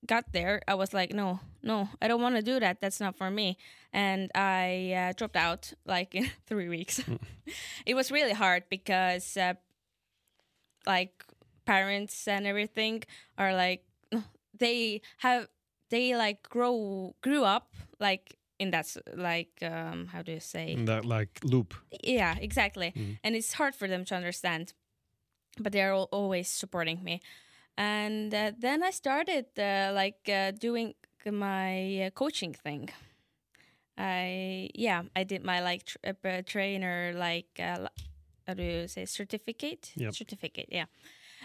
got 0.06 0.26
there 0.34 0.62
I 0.68 0.76
was 0.76 0.94
like 0.94 1.14
no 1.16 1.40
no 1.64 1.88
I 2.02 2.08
don't 2.08 2.22
want 2.22 2.36
to 2.36 2.42
do 2.42 2.60
that. 2.60 2.82
That's 2.82 3.00
not 3.00 3.16
for 3.16 3.30
me. 3.32 3.58
And 3.94 4.30
I 4.36 4.94
uh, 4.94 5.14
dropped 5.18 5.36
out 5.38 5.74
like 5.86 6.14
in 6.20 6.30
3 6.48 6.68
weeks. 6.70 7.02
It 7.86 7.94
was 7.96 8.12
really 8.12 8.34
hard 8.34 8.64
because 8.70 9.38
uh, 9.38 9.54
like 10.86 11.24
parents 11.66 12.28
and 12.28 12.46
everything 12.48 13.04
are 13.38 13.54
like 13.54 13.84
they 14.58 15.02
have 15.18 15.48
they 15.90 16.16
like 16.16 16.44
grow 16.50 17.14
grew 17.22 17.44
up 17.44 17.74
like 18.00 18.38
in 18.60 18.72
that 18.72 18.88
like 19.16 19.52
um 19.62 20.08
how 20.08 20.22
do 20.22 20.32
you 20.32 20.40
say 20.40 20.74
In 20.74 20.86
that 20.86 21.06
like 21.06 21.40
loop. 21.44 21.74
yeah 22.04 22.36
exactly 22.40 22.94
Mm. 22.96 23.18
and 23.24 23.36
it's 23.36 23.54
hard 23.54 23.76
for 23.76 23.88
them 23.88 24.06
to 24.06 24.16
understand 24.16 24.74
but 25.60 25.72
they're 25.74 25.94
al- 25.94 26.10
always 26.12 26.48
supporting 26.50 27.04
me 27.04 27.20
and 27.78 28.34
uh, 28.34 28.52
then 28.58 28.84
i 28.84 28.92
started 28.92 29.46
uh, 29.58 29.92
like 29.94 30.30
uh, 30.30 30.52
doing 30.52 30.94
my 31.26 32.06
uh, 32.06 32.10
coaching 32.12 32.54
thing 32.54 32.90
i 33.98 34.70
yeah 34.74 35.04
i 35.16 35.24
did 35.24 35.44
my 35.44 35.62
like 35.62 35.86
tr- 35.86 35.98
uh, 36.08 36.42
trainer 36.46 37.14
like 37.16 37.60
uh, 37.60 37.88
how 38.48 38.54
do 38.54 38.64
you 38.64 38.88
say 38.88 39.06
certificate 39.06 39.92
Yep. 39.96 40.14
certificate 40.14 40.68
yeah 40.70 40.86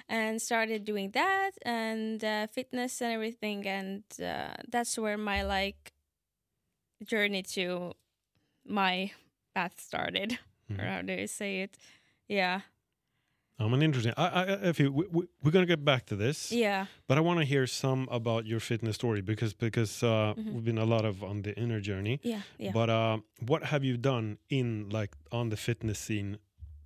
and 0.09 0.41
started 0.41 0.85
doing 0.85 1.11
that 1.13 1.51
and 1.63 2.25
uh, 2.25 2.47
fitness 2.47 3.01
and 3.03 3.13
everything 3.13 3.67
and 3.67 4.03
uh, 4.23 4.55
that's 4.69 4.97
where 4.99 5.19
my 5.19 5.43
like 5.43 5.93
journey 7.05 7.43
to 7.43 7.93
my 8.67 9.11
path 9.55 9.81
started 9.81 10.39
Mhm. 10.71 10.79
or 10.79 10.87
how 10.87 11.03
do 11.03 11.13
you 11.13 11.27
say 11.27 11.61
it 11.63 11.77
yeah 12.29 12.61
I'm 13.61 13.75
an 13.75 13.83
interesting. 13.83 14.15
I, 14.17 14.27
I, 14.29 14.43
if 14.69 14.79
you, 14.79 14.93
we, 14.93 15.05
we, 15.11 15.27
we're 15.43 15.51
gonna 15.51 15.67
get 15.67 15.85
back 15.85 16.07
to 16.07 16.17
this, 16.17 16.53
yeah 16.53 16.87
but 17.09 17.19
I 17.19 17.21
want 17.21 17.41
to 17.41 17.45
hear 17.45 17.67
some 17.67 18.07
about 18.09 18.47
your 18.47 18.61
fitness 18.61 18.95
story 18.95 19.21
because 19.21 19.53
because 19.53 20.01
uh, 20.03 20.35
Mhm. 20.37 20.53
we've 20.53 20.65
been 20.65 20.79
a 20.79 20.85
lot 20.85 21.05
of 21.05 21.25
on 21.25 21.43
the 21.43 21.53
inner 21.59 21.81
journey. 21.81 22.21
yeah 22.23 22.43
yeah 22.59 22.73
But 22.73 22.89
uh, 22.89 23.19
what 23.51 23.65
have 23.65 23.83
you 23.83 23.97
done 23.97 24.39
in 24.49 24.89
like 24.91 25.17
on 25.33 25.49
the 25.49 25.57
fitness 25.57 25.99
scene 25.99 26.39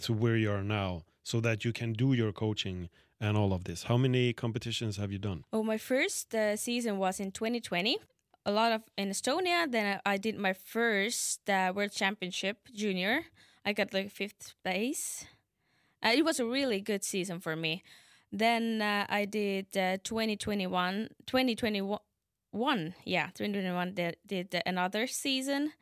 to 0.04 0.12
where 0.14 0.36
you 0.36 0.50
are 0.50 0.64
now, 0.64 1.02
so 1.22 1.40
that 1.40 1.62
you 1.64 1.72
can 1.74 1.92
do 1.92 2.14
your 2.14 2.32
coaching 2.32 2.88
and 3.22 3.38
all 3.38 3.52
of 3.52 3.64
this? 3.64 3.84
How 3.84 3.96
many 3.96 4.32
competitions 4.32 4.96
have 4.96 5.12
you 5.12 5.18
done? 5.18 5.44
Oh, 5.52 5.62
my 5.62 5.78
first 5.78 6.34
uh, 6.34 6.56
season 6.56 6.98
was 6.98 7.20
in 7.20 7.30
2020. 7.30 7.96
A 8.44 8.52
lot 8.52 8.72
of 8.72 8.82
in 8.98 9.10
Estonia. 9.10 9.70
Then 9.70 10.00
I, 10.04 10.16
did 10.18 10.36
my 10.36 10.52
first 10.52 11.48
uh, 11.48 11.72
World 11.74 11.92
Championship 11.92 12.68
junior. 12.74 13.26
I 13.64 13.72
got 13.72 13.94
like 13.94 14.10
fifth 14.10 14.54
place. 14.64 15.24
Uh, 16.04 16.10
it 16.16 16.24
was 16.24 16.40
a 16.40 16.44
really 16.44 16.80
good 16.80 17.04
season 17.04 17.38
for 17.38 17.54
me. 17.54 17.84
Then 18.32 18.82
uh, 18.82 19.06
I 19.08 19.24
did 19.26 19.66
uh, 19.76 19.98
2021, 20.02 21.10
2021, 21.26 22.94
yeah, 23.04 23.26
2021 23.26 23.94
did, 23.94 24.16
did 24.26 24.62
another 24.66 25.06
season. 25.06 25.72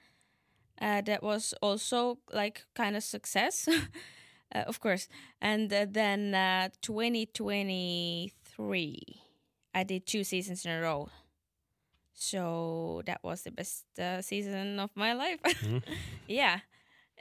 Uh, 0.81 1.01
that 1.03 1.23
was 1.23 1.55
also 1.63 2.19
like 2.33 2.65
kind 2.75 2.97
of 2.97 3.03
success, 3.03 3.69
uh, 4.55 4.65
of 4.67 4.81
course. 4.81 5.09
And 5.41 5.73
uh, 5.73 5.87
then 5.91 6.35
uh, 6.35 6.69
2023, 6.83 9.21
I 9.75 9.83
did 9.85 10.07
two 10.07 10.25
seasons 10.25 10.65
in 10.65 10.73
a 10.73 10.81
row. 10.81 11.09
So 12.15 13.03
that 13.07 13.21
was 13.23 13.43
the 13.43 13.51
best 13.51 13.85
uh, 13.99 14.21
season 14.23 14.79
of 14.81 14.91
my 14.95 15.13
life. 15.15 15.41
Mhm. 15.63 15.83
yeah, 16.29 16.61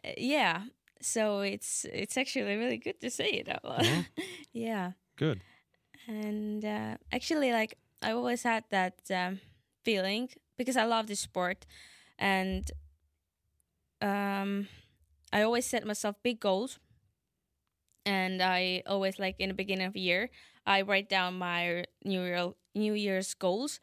Uh, 0.03 0.11
yeah. 0.17 0.63
So 1.01 1.39
it's 1.41 1.85
it's 1.93 2.17
actually 2.17 2.55
really 2.57 2.77
good 2.77 2.99
to 3.01 3.09
say 3.09 3.29
it 3.41 3.47
out 3.49 3.63
loud. 3.63 3.85
Yeah. 3.85 4.03
yeah, 4.53 4.91
Good. 5.15 5.39
and 6.07 6.63
uh, 6.65 6.97
actually, 7.11 7.51
like 7.53 7.77
I 8.01 8.11
always 8.11 8.43
had 8.43 8.63
that 8.69 8.95
um, 9.11 9.39
feeling 9.83 10.29
because 10.57 10.75
I 10.77 10.83
love 10.85 11.07
this 11.07 11.19
sport, 11.21 11.65
and 12.17 12.69
um, 14.01 14.67
I 15.31 15.41
always 15.43 15.65
set 15.65 15.85
myself 15.85 16.15
big 16.23 16.39
goals. 16.39 16.79
And 18.09 18.41
I 18.41 18.81
always 18.87 19.19
like 19.19 19.35
in 19.37 19.49
the 19.49 19.53
beginning 19.53 19.85
of 19.85 19.93
the 19.93 19.99
year, 19.99 20.31
I 20.65 20.81
write 20.81 21.09
down 21.09 21.37
my 21.37 21.85
New 22.03 22.23
Year 22.23 22.53
New 22.73 22.95
Year's 22.95 23.35
goals, 23.35 23.79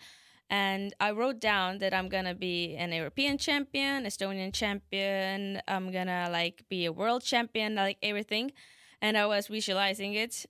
and 0.50 0.92
I 0.98 1.12
wrote 1.12 1.38
down 1.38 1.78
that 1.78 1.94
I'm 1.94 2.08
gonna 2.08 2.34
be 2.34 2.74
an 2.74 2.90
European 2.90 3.38
champion, 3.38 4.04
Estonian 4.04 4.52
champion. 4.52 5.62
I'm 5.68 5.92
gonna 5.92 6.28
like 6.32 6.64
be 6.68 6.86
a 6.86 6.92
world 6.92 7.22
champion, 7.22 7.76
like 7.76 7.98
everything. 8.02 8.50
And 9.00 9.16
I 9.16 9.26
was 9.26 9.46
visualizing 9.46 10.14
it, 10.14 10.44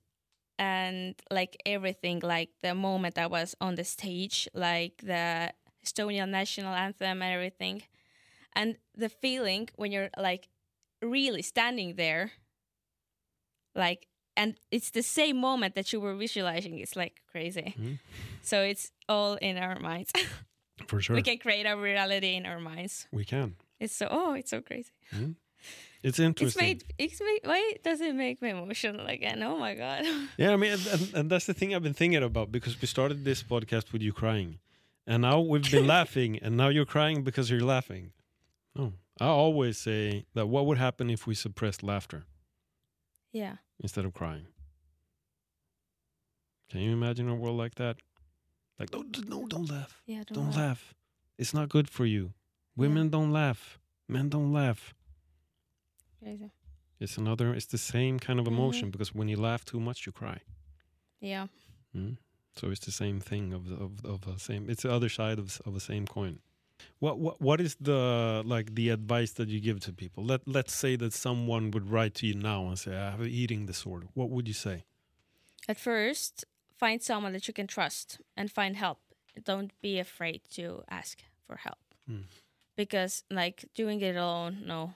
and 0.58 1.14
like 1.30 1.60
everything, 1.66 2.20
like 2.20 2.50
the 2.62 2.74
moment 2.74 3.18
I 3.18 3.26
was 3.26 3.54
on 3.60 3.74
the 3.74 3.84
stage, 3.84 4.48
like 4.54 5.02
the 5.02 5.52
Estonian 5.84 6.30
national 6.30 6.72
anthem 6.74 7.20
and 7.20 7.34
everything, 7.34 7.82
and 8.54 8.78
the 8.94 9.10
feeling 9.10 9.68
when 9.76 9.92
you're 9.92 10.10
like 10.16 10.48
really 11.02 11.42
standing 11.42 11.96
there, 11.96 12.32
like. 13.76 14.06
And 14.38 14.54
it's 14.70 14.90
the 14.90 15.02
same 15.02 15.38
moment 15.40 15.74
that 15.76 15.92
you 15.92 16.00
were 16.00 16.14
visualizing. 16.14 16.78
It's 16.78 16.94
like 16.94 17.22
crazy. 17.32 17.74
Mhm. 17.78 17.98
So 18.42 18.60
it's 18.62 18.92
all 19.08 19.34
in 19.40 19.56
our 19.56 19.78
minds. 19.80 20.12
For 20.88 21.00
sure. 21.00 21.16
we 21.16 21.22
can 21.22 21.38
create 21.38 21.64
our 21.66 21.80
reality 21.80 22.34
in 22.36 22.44
our 22.44 22.60
minds. 22.60 23.08
We 23.10 23.24
can. 23.24 23.56
It's 23.80 23.94
so 23.96 24.06
oh, 24.10 24.34
it's 24.34 24.50
so 24.50 24.60
crazy. 24.60 24.92
It's 25.10 25.32
It's 26.02 26.18
interesting. 26.18 26.62
made. 26.62 26.84
It's 26.98 27.18
made. 27.20 27.40
Why 27.44 27.72
does 27.82 28.00
it 28.02 28.14
make 28.14 28.42
me 28.42 28.50
emotional 28.50 29.06
again? 29.06 29.42
Oh 29.42 29.56
my 29.58 29.74
god. 29.74 30.04
Yeah, 30.38 30.52
I 30.52 30.56
mean, 30.56 30.72
and, 30.72 31.14
and 31.14 31.30
that's 31.30 31.46
the 31.46 31.54
thing 31.54 31.74
I've 31.74 31.82
been 31.82 31.94
thinking 31.94 32.22
about 32.22 32.52
because 32.52 32.78
we 32.80 32.86
started 32.86 33.24
this 33.24 33.42
podcast 33.42 33.92
with 33.92 34.02
you 34.02 34.12
crying, 34.12 34.58
and 35.06 35.22
now 35.22 35.40
we've 35.40 35.70
been 35.70 35.86
laughing, 35.96 36.38
and 36.42 36.56
now 36.56 36.68
you're 36.68 36.84
crying 36.96 37.24
because 37.24 37.50
you're 37.50 37.64
laughing. 37.76 38.12
Oh, 38.78 38.92
I 39.18 39.26
always 39.28 39.78
say 39.78 40.26
that 40.34 40.46
what 40.46 40.66
would 40.66 40.78
happen 40.78 41.08
if 41.10 41.26
we 41.26 41.34
suppressed 41.34 41.82
laughter 41.82 42.24
yeah. 43.32 43.56
Instead 43.80 44.04
of 44.04 44.14
crying? 44.14 44.46
Can 46.70 46.80
you 46.80 46.92
imagine 46.92 47.28
a 47.28 47.34
world 47.34 47.56
like 47.56 47.76
that? 47.76 47.96
Like, 48.78 48.92
no, 48.92 49.04
no, 49.28 49.46
don't 49.46 49.70
laugh. 49.70 50.02
Yeah. 50.06 50.22
Don't, 50.26 50.34
Don't 50.34 50.46
laugh. 50.48 50.56
laugh. 50.56 50.94
It's 51.38 51.54
not 51.54 51.68
good 51.68 51.88
for 51.88 52.04
you. 52.04 52.32
Women 52.76 53.08
don't 53.08 53.32
laugh. 53.32 53.78
Men 54.08 54.28
don't 54.28 54.52
laugh. 54.52 54.94
Crazy. 56.22 56.50
It's 57.00 57.16
another. 57.16 57.54
It's 57.54 57.66
the 57.66 57.78
same 57.78 58.18
kind 58.18 58.38
of 58.40 58.46
emotion 58.46 58.90
because 58.90 59.14
when 59.14 59.28
you 59.28 59.36
laugh 59.36 59.64
too 59.64 59.80
much, 59.80 60.06
you 60.06 60.12
cry. 60.12 60.40
Yeah. 61.20 61.46
Mm. 61.94 62.16
So 62.56 62.70
it's 62.70 62.84
the 62.84 62.92
same 62.92 63.20
thing 63.20 63.52
of 63.52 63.68
the- 63.68 63.76
of 63.76 64.04
of 64.04 64.20
the 64.22 64.38
same. 64.38 64.68
It's 64.70 64.82
the 64.82 64.92
other 64.92 65.08
side 65.08 65.38
of 65.38 65.60
of 65.66 65.74
the 65.74 65.80
same 65.80 66.06
coin. 66.06 66.40
What 66.98 67.18
what 67.18 67.40
what 67.40 67.60
is 67.60 67.76
the 67.80 68.42
like 68.44 68.74
the 68.74 68.90
advice 68.90 69.32
that 69.32 69.48
you 69.48 69.60
give 69.60 69.80
to 69.80 69.92
people? 69.92 70.24
Let 70.24 70.46
let's 70.46 70.74
say 70.74 70.96
that 70.96 71.12
someone 71.12 71.70
would 71.72 71.90
write 71.90 72.14
to 72.16 72.26
you 72.26 72.34
now 72.34 72.66
and 72.66 72.78
say, 72.78 72.96
"I 72.96 73.10
have 73.10 73.20
an 73.20 73.28
eating 73.28 73.66
disorder." 73.66 74.06
What 74.14 74.30
would 74.30 74.48
you 74.48 74.54
say? 74.54 74.84
At 75.68 75.78
first, 75.78 76.44
find 76.76 77.02
someone 77.02 77.32
that 77.32 77.48
you 77.48 77.54
can 77.54 77.66
trust 77.66 78.20
and 78.36 78.50
find 78.50 78.76
help. 78.76 79.00
Don't 79.42 79.72
be 79.80 79.98
afraid 79.98 80.42
to 80.54 80.82
ask 80.88 81.22
for 81.46 81.56
help. 81.56 81.78
Mm. 82.10 82.24
Because 82.76 83.24
like 83.30 83.64
doing 83.74 84.00
it 84.00 84.16
alone, 84.16 84.62
no. 84.64 84.94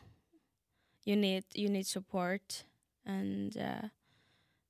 You 1.04 1.16
need 1.16 1.44
you 1.54 1.68
need 1.68 1.86
support 1.86 2.64
and 3.04 3.56
uh, 3.56 3.88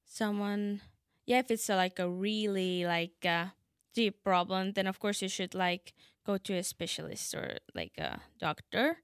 someone. 0.05 0.81
Yeah, 1.27 1.41
if 1.41 1.51
it's 1.51 1.69
a, 1.69 1.77
like 1.77 1.99
a 1.99 2.09
really 2.09 2.85
like 2.87 3.25
uh, 3.25 3.47
deep 3.95 4.25
problem, 4.25 4.73
then 4.73 4.87
of 4.87 4.99
course 4.99 5.23
you 5.23 5.29
should 5.29 5.55
like 5.55 5.93
go 6.31 6.39
to 6.39 6.55
a 6.55 6.63
specialist 6.63 7.35
or 7.35 7.59
like 7.75 7.99
a 7.99 8.21
doctor 8.39 8.99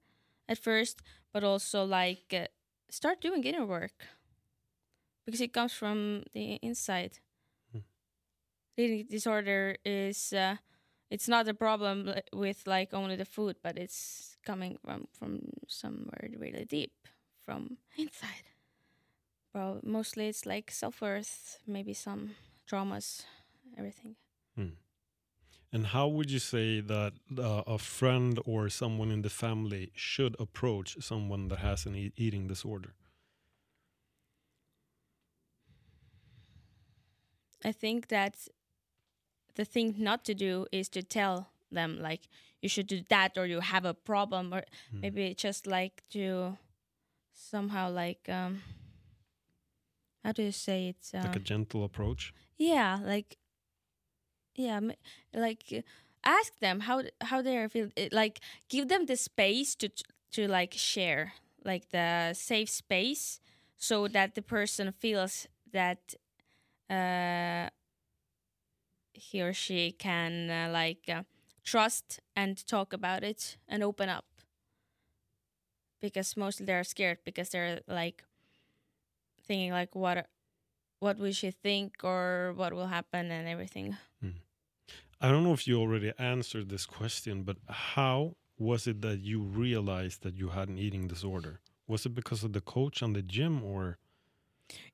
at 0.48 0.58
first, 0.58 1.02
but 1.32 1.42
also 1.42 1.84
like 1.84 2.32
uh, 2.32 2.46
start 2.90 3.20
doing 3.20 3.42
inner 3.44 3.66
work 3.66 3.98
because 5.24 5.40
it 5.40 5.52
comes 5.52 5.72
from 5.72 6.22
the 6.32 6.58
inside. 6.62 7.18
Hmm. 7.72 7.84
Eating 8.76 9.06
disorder 9.10 9.76
is 9.84 10.32
uh, 10.32 10.56
it's 11.10 11.28
not 11.28 11.48
a 11.48 11.54
problem 11.54 12.14
with 12.32 12.62
like 12.66 12.94
only 12.94 13.16
the 13.16 13.24
food, 13.24 13.56
but 13.62 13.76
it's 13.76 14.36
coming 14.44 14.78
from 14.84 15.08
from 15.18 15.40
somewhere 15.66 16.30
really 16.38 16.64
deep 16.64 16.92
from 17.44 17.78
inside. 17.98 18.46
Well, 19.54 19.80
mostly 19.82 20.28
it's 20.28 20.46
like 20.46 20.70
self 20.70 21.00
worth, 21.00 21.58
maybe 21.66 21.94
some 21.94 22.36
traumas, 22.70 23.24
everything. 23.76 24.16
And 25.72 25.86
how 25.88 26.08
would 26.08 26.30
you 26.30 26.38
say 26.38 26.80
that 26.80 27.12
uh, 27.38 27.62
a 27.66 27.78
friend 27.78 28.38
or 28.46 28.68
someone 28.70 29.10
in 29.10 29.22
the 29.22 29.30
family 29.30 29.90
should 29.94 30.34
approach 30.38 30.96
someone 31.00 31.48
that 31.48 31.58
has 31.58 31.86
an 31.86 31.94
e- 31.94 32.12
eating 32.16 32.46
disorder? 32.46 32.94
I 37.64 37.72
think 37.72 38.08
that 38.08 38.48
the 39.54 39.64
thing 39.64 39.94
not 39.98 40.24
to 40.24 40.34
do 40.34 40.66
is 40.72 40.88
to 40.90 41.02
tell 41.02 41.48
them 41.70 41.98
like 42.00 42.28
you 42.62 42.68
should 42.68 42.86
do 42.86 43.02
that 43.08 43.36
or 43.36 43.46
you 43.46 43.60
have 43.60 43.84
a 43.84 43.94
problem 43.94 44.52
or 44.54 44.62
Mm. 44.92 45.00
maybe 45.02 45.34
just 45.34 45.66
like 45.66 46.02
to 46.10 46.56
somehow 47.34 47.90
like 47.90 48.28
um 48.28 48.62
how 50.24 50.32
do 50.32 50.42
you 50.42 50.52
say 50.52 50.88
it 50.88 51.10
um, 51.14 51.22
like 51.26 51.36
a 51.36 51.40
gentle 51.40 51.84
approach. 51.84 52.32
yeah 52.58 52.98
like 53.02 53.36
yeah 54.56 54.80
like 55.34 55.84
ask 56.24 56.58
them 56.60 56.80
how 56.80 57.02
how 57.22 57.42
they 57.42 57.66
feel 57.68 57.88
it, 57.96 58.12
like 58.12 58.40
give 58.68 58.88
them 58.88 59.06
the 59.06 59.16
space 59.16 59.74
to 59.74 59.88
to 60.32 60.48
like 60.48 60.72
share 60.74 61.34
like 61.64 61.90
the 61.90 62.32
safe 62.34 62.68
space 62.68 63.40
so 63.76 64.08
that 64.08 64.34
the 64.34 64.42
person 64.42 64.92
feels 64.92 65.46
that 65.72 66.14
uh 66.90 67.68
he 69.16 69.40
or 69.42 69.52
she 69.52 69.92
can 69.92 70.50
uh, 70.50 70.70
like 70.72 71.08
uh, 71.08 71.22
trust 71.64 72.20
and 72.34 72.66
talk 72.66 72.92
about 72.92 73.24
it 73.24 73.56
and 73.68 73.82
open 73.82 74.08
up. 74.08 74.26
Because 76.00 76.36
mostly 76.36 76.66
they're 76.66 76.84
scared 76.84 77.18
because 77.24 77.48
they're 77.48 77.80
like 77.88 78.22
thinking 79.46 79.72
like 79.72 79.94
what 79.94 80.26
what 81.00 81.18
we 81.18 81.32
should 81.32 81.54
think 81.62 82.04
or 82.04 82.52
what 82.56 82.72
will 82.72 82.86
happen 82.86 83.30
and 83.30 83.48
everything 83.48 83.96
I 85.20 85.30
don't 85.30 85.44
know 85.44 85.52
if 85.52 85.66
you 85.66 85.78
already 85.80 86.12
answered 86.18 86.68
this 86.68 86.86
question, 86.86 87.42
but 87.42 87.56
how 87.68 88.36
was 88.58 88.86
it 88.86 89.00
that 89.02 89.20
you 89.20 89.40
realized 89.42 90.22
that 90.22 90.34
you 90.36 90.50
had 90.50 90.68
an 90.68 90.78
eating 90.78 91.06
disorder? 91.08 91.60
Was 91.86 92.04
it 92.06 92.14
because 92.14 92.42
of 92.44 92.52
the 92.52 92.60
coach 92.60 93.02
on 93.02 93.12
the 93.12 93.22
gym 93.22 93.62
or 93.64 93.98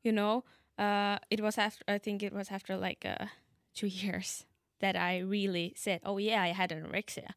you 0.03 0.13
know 0.13 0.45
uh 0.79 1.19
it 1.31 1.41
was 1.41 1.57
after 1.59 1.83
i 1.89 1.99
think 1.99 2.23
it 2.23 2.33
was 2.33 2.51
after 2.51 2.77
like 2.77 3.05
uh 3.05 3.27
two 3.75 3.87
years 4.03 4.45
that 4.81 4.97
i 4.97 5.19
really 5.19 5.73
said 5.77 6.01
oh 6.05 6.19
yeah 6.19 6.43
i 6.43 6.49
had 6.49 6.71
anorexia 6.71 7.31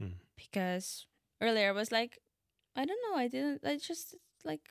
Mm. 0.00 0.12
because 0.36 1.06
earlier 1.40 1.68
i 1.68 1.72
was 1.72 1.90
like 1.90 2.18
i 2.76 2.84
don't 2.84 3.00
know 3.10 3.18
i 3.18 3.26
didn't 3.26 3.64
i 3.64 3.76
just 3.76 4.14
like 4.44 4.70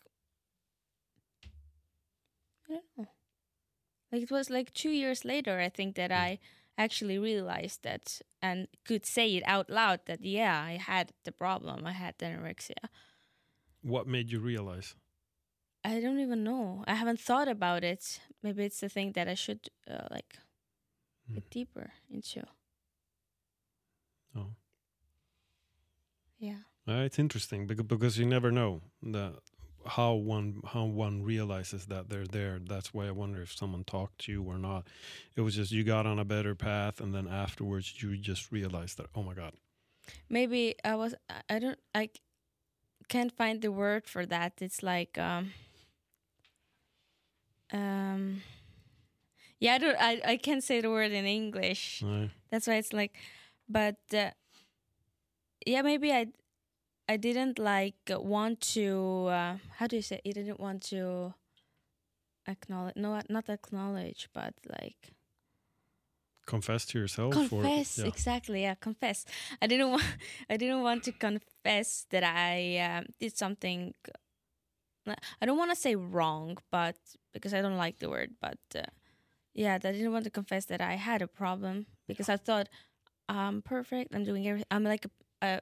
i 2.70 2.74
don't 2.74 2.86
know 2.98 3.08
like 4.12 4.22
it 4.22 4.32
was 4.32 4.50
like 4.50 4.74
two 4.74 4.90
years 4.90 5.26
later 5.26 5.60
i 5.60 5.70
think 5.70 5.96
that 5.96 6.12
i 6.12 6.40
actually 6.78 7.18
realized 7.18 7.84
that 7.84 8.22
and 8.42 8.68
could 8.86 9.06
say 9.06 9.36
it 9.36 9.44
out 9.46 9.70
loud 9.70 10.00
that 10.06 10.24
yeah 10.24 10.62
i 10.62 10.78
had 10.78 11.12
the 11.26 11.32
problem 11.32 11.86
i 11.86 11.92
had 11.92 12.18
anorexia 12.20 12.90
what 13.84 14.08
made 14.08 14.32
you 14.32 14.40
realize? 14.40 14.96
I 15.86 16.02
don't 16.02 16.20
even 16.20 16.44
know. 16.44 16.84
I 16.88 16.96
haven't 16.96 17.22
thought 17.22 17.48
about 17.48 17.84
it. 17.86 18.20
Maybe 18.44 18.66
it's 18.66 18.82
the 18.82 18.90
thing 18.90 19.14
that 19.14 19.30
I 19.30 19.36
should 19.36 19.70
uh, 19.90 20.08
like 20.12 20.36
Mm. 21.30 21.36
get 21.36 21.50
deeper 21.50 21.92
into. 22.10 22.44
Oh. 24.36 24.56
Yeah. 26.40 26.62
Uh, 26.88 27.04
it's 27.06 27.20
interesting 27.20 27.68
because, 27.68 27.86
because 27.86 28.18
you 28.18 28.26
never 28.26 28.52
know 28.52 28.82
that 29.04 29.36
how 29.88 30.14
one 30.14 30.62
how 30.66 30.86
one 30.86 31.24
realizes 31.24 31.86
that 31.88 32.10
they're 32.10 32.28
there. 32.28 32.60
That's 32.60 32.94
why 32.94 33.08
I 33.08 33.12
wonder 33.12 33.42
if 33.42 33.54
someone 33.56 33.84
talked 33.84 34.20
to 34.26 34.32
you 34.32 34.44
or 34.44 34.58
not. 34.58 34.88
It 35.36 35.42
was 35.42 35.56
just 35.56 35.72
you 35.72 35.84
got 35.84 36.06
on 36.06 36.20
a 36.20 36.26
better 36.26 36.56
path, 36.56 37.00
and 37.02 37.14
then 37.14 37.28
afterwards 37.28 38.02
you 38.02 38.18
just 38.18 38.52
realized 38.52 38.98
that 38.98 39.08
oh 39.16 39.24
my 39.24 39.34
god, 39.34 39.54
Maybe 40.30 40.76
I 40.84 40.96
was. 40.96 41.16
I- 41.50 41.60
don't. 41.60 41.80
I 41.96 42.10
can't 43.10 43.32
find 43.32 43.62
the 43.62 43.72
word 43.72 44.08
for 44.08 44.26
that. 44.26 44.54
It's 44.62 44.84
like 44.84 45.18
um. 45.18 45.52
Um. 47.72 48.42
Yeah, 49.60 49.76
I 49.76 49.78
don't. 49.78 49.98
I 50.00 50.22
I 50.26 50.38
can't 50.38 50.64
say 50.64 50.82
the 50.82 50.90
word 50.90 51.12
in 51.12 51.26
English. 51.26 52.04
That's 52.52 52.68
why 52.68 52.76
it's 52.76 52.94
like, 52.94 53.16
but 53.68 53.98
uh, 54.14 54.32
yeah, 55.66 55.82
maybe 55.82 56.12
I, 56.14 56.28
I 57.10 57.18
didn't 57.18 57.58
like 57.58 57.96
uh, 58.12 58.20
want 58.20 58.62
to. 58.76 59.28
Uh, 59.28 59.58
how 59.78 59.88
do 59.88 59.96
you 59.96 60.02
say? 60.02 60.20
I 60.26 60.32
didn't 60.32 60.60
want 60.60 60.84
to 60.90 61.34
acknowledge. 62.48 62.96
No, 62.96 63.22
not 63.30 63.50
acknowledge, 63.50 64.30
but 64.34 64.54
like 64.68 65.14
confess 66.46 66.86
to 66.88 67.00
yourself. 67.00 67.34
confess. 67.34 68.00
Or, 68.00 68.04
yeah. 68.04 68.08
Exactly. 68.08 68.62
Yeah, 68.64 68.76
confess. 68.76 69.26
I 69.62 69.68
didn't 69.68 69.92
want. 69.92 70.04
I 70.50 70.58
didn't 70.58 70.82
want 70.84 71.04
to 71.04 71.12
confess 71.12 72.06
that 72.10 72.24
I 72.24 72.78
um, 72.80 73.06
did 73.20 73.38
something. 73.38 73.94
I 75.42 75.46
don't 75.46 75.58
want 75.58 75.72
to 75.72 75.76
say 75.76 75.96
wrong, 75.96 76.58
but 76.70 76.98
because 77.34 77.54
I 77.54 77.62
don't 77.62 77.78
like 77.78 78.00
the 78.00 78.10
word, 78.10 78.32
but 78.42 78.60
uh, 78.76 78.82
yeah, 79.54 79.78
that 79.78 79.88
I 79.88 79.92
didn't 79.94 80.12
want 80.12 80.26
to 80.26 80.30
confess 80.30 80.66
that 80.66 80.82
I 80.82 80.94
had 80.94 81.22
a 81.22 81.28
problem 81.28 81.86
because 82.08 82.28
I 82.28 82.36
thought 82.36 82.68
I'm 83.30 83.62
perfect. 83.62 84.14
I'm 84.14 84.26
doing 84.26 84.48
everything. 84.48 84.68
I'm 84.70 84.84
like 84.84 85.06
a, 85.06 85.46
a 85.46 85.62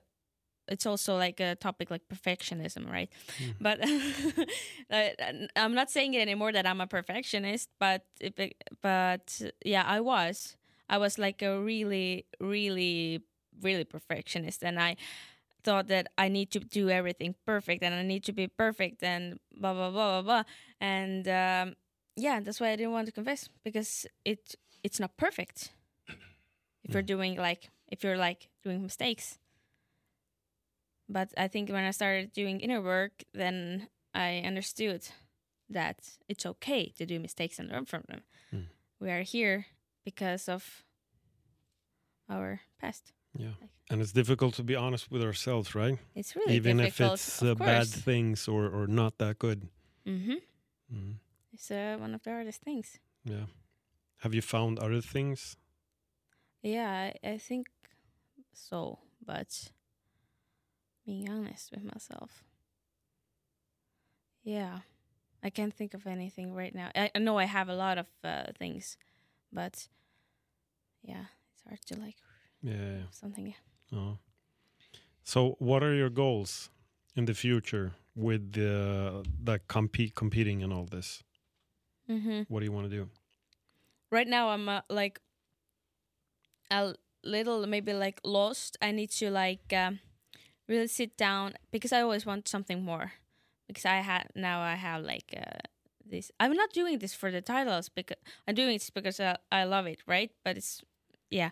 it's 0.67 0.85
also 0.85 1.15
like 1.17 1.39
a 1.39 1.55
topic 1.55 1.91
like 1.91 2.01
perfectionism, 2.07 2.89
right? 2.89 3.09
Mm. 3.39 3.53
But 3.61 3.79
I- 4.91 5.47
I'm 5.55 5.73
not 5.73 5.89
saying 5.91 6.13
it 6.13 6.21
anymore 6.21 6.51
that 6.51 6.65
I'm 6.65 6.81
a 6.81 6.87
perfectionist, 6.87 7.69
but 7.79 8.05
it, 8.19 8.55
but 8.81 9.41
yeah, 9.63 9.83
I 9.85 9.99
was. 10.01 10.55
I 10.89 10.97
was 10.97 11.17
like 11.17 11.41
a 11.41 11.59
really, 11.59 12.25
really, 12.39 13.21
really 13.61 13.83
perfectionist, 13.85 14.63
and 14.63 14.79
I 14.79 14.97
thought 15.63 15.87
that 15.87 16.07
I 16.17 16.29
need 16.29 16.51
to 16.51 16.59
do 16.59 16.89
everything 16.89 17.33
perfect, 17.45 17.81
and 17.83 17.93
I 17.95 18.03
need 18.03 18.23
to 18.25 18.33
be 18.33 18.47
perfect, 18.47 19.01
and 19.03 19.39
blah 19.55 19.73
blah 19.73 19.89
blah 19.89 20.21
blah 20.21 20.21
blah, 20.21 20.43
and 20.79 21.27
um, 21.27 21.75
yeah, 22.15 22.39
that's 22.39 22.59
why 22.59 22.69
I 22.69 22.75
didn't 22.75 22.91
want 22.93 23.07
to 23.07 23.11
confess 23.11 23.49
because 23.63 24.05
it 24.23 24.55
it's 24.83 24.99
not 24.99 25.17
perfect. 25.17 25.71
If 26.83 26.93
you're 26.93 27.01
doing 27.01 27.35
like 27.35 27.69
if 27.89 28.03
you're 28.03 28.17
like 28.17 28.49
doing 28.63 28.83
mistakes. 28.83 29.39
But 31.07 31.33
I 31.37 31.47
think 31.47 31.69
when 31.69 31.83
I 31.83 31.91
started 31.91 32.33
doing 32.33 32.59
inner 32.61 32.81
work, 32.81 33.23
then 33.33 33.87
I 34.13 34.41
understood 34.45 35.07
that 35.69 35.97
it's 36.27 36.45
okay 36.45 36.89
to 36.97 37.05
do 37.05 37.19
mistakes 37.19 37.59
and 37.59 37.69
learn 37.69 37.85
from 37.85 38.03
them. 38.07 38.21
Mm. 38.53 38.65
We 38.99 39.09
are 39.11 39.21
here 39.23 39.65
because 40.03 40.49
of 40.49 40.83
our 42.29 42.61
past. 42.79 43.13
Yeah, 43.37 43.53
Like- 43.61 43.69
and 43.89 44.01
it's 44.01 44.13
difficult 44.13 44.55
to 44.55 44.63
be 44.63 44.75
honest 44.75 45.11
with 45.11 45.21
ourselves, 45.21 45.75
right? 45.75 45.99
It's 46.15 46.35
really 46.35 46.55
Even 46.55 46.79
if 46.79 46.99
it's 47.01 47.41
uh, 47.43 47.53
bad 47.55 47.87
things 47.87 48.47
or 48.47 48.69
or 48.69 48.87
not 48.87 49.17
that 49.17 49.37
good. 49.39 49.67
hmm 50.05 50.39
Mm. 50.93 51.15
It's 51.51 51.71
uh, 51.71 51.97
one 51.99 52.13
of 52.15 52.21
the 52.23 52.29
hardest 52.29 52.61
things. 52.61 52.99
Yeah. 53.23 53.45
Have 54.17 54.35
you 54.35 54.41
found 54.41 54.77
other 54.79 55.01
things? 55.01 55.57
Yeah, 56.61 56.91
I, 57.23 57.29
I 57.33 57.37
think 57.39 57.67
so. 58.53 58.99
But 59.25 59.71
being 61.05 61.29
honest 61.29 61.71
with 61.71 61.83
myself, 61.83 62.43
yeah, 64.43 64.79
I 65.43 65.49
can't 65.49 65.73
think 65.73 65.93
of 65.93 66.05
anything 66.07 66.53
right 66.53 66.73
now. 66.73 66.89
I, 66.95 67.11
I 67.15 67.19
know 67.19 67.37
I 67.37 67.45
have 67.45 67.69
a 67.69 67.75
lot 67.75 67.97
of 67.97 68.07
uh, 68.23 68.51
things, 68.57 68.97
but 69.51 69.87
yeah, 71.03 71.25
it's 71.53 71.63
hard 71.67 71.81
to 71.87 71.99
like 71.99 72.15
Yeah. 72.61 73.07
something. 73.11 73.53
Oh. 73.93 74.17
So, 75.23 75.55
what 75.59 75.83
are 75.83 75.93
your 75.93 76.09
goals 76.09 76.69
in 77.15 77.25
the 77.25 77.33
future 77.33 77.93
with 78.15 78.53
the 78.53 79.23
that 79.43 79.67
compete 79.67 80.15
competing 80.15 80.63
and 80.63 80.71
all 80.73 80.85
this? 80.85 81.23
Mm-hmm. 82.09 82.41
What 82.47 82.59
do 82.59 82.65
you 82.65 82.71
want 82.71 82.89
to 82.89 82.95
do? 82.95 83.09
right 84.11 84.27
now 84.27 84.49
i'm 84.49 84.69
uh, 84.69 84.81
like 84.87 85.19
a 86.71 86.93
little 87.23 87.65
maybe 87.67 87.91
like 87.91 88.21
lost 88.23 88.77
i 88.81 88.91
need 88.91 89.09
to 89.09 89.29
like 89.31 89.73
um, 89.73 89.99
really 90.67 90.87
sit 90.87 91.17
down 91.17 91.53
because 91.71 91.91
i 91.93 92.01
always 92.01 92.25
want 92.25 92.47
something 92.47 92.83
more. 92.83 93.13
Because 93.67 93.85
i 93.85 93.95
had 93.97 94.27
now 94.35 94.61
i 94.61 94.75
have 94.75 95.03
like 95.03 95.33
uh, 95.35 95.59
this 96.05 96.31
i'm 96.39 96.53
not 96.53 96.71
doing 96.71 96.99
this 96.99 97.13
for 97.13 97.31
the 97.31 97.41
titles 97.41 97.89
because 97.89 98.17
i'm 98.47 98.53
doing 98.55 98.73
this 98.75 98.89
because 98.89 99.19
I, 99.19 99.37
I 99.51 99.63
love 99.63 99.87
it 99.87 99.99
right? 100.07 100.31
But 100.43 100.57
it's 100.57 100.81
yeah. 101.29 101.49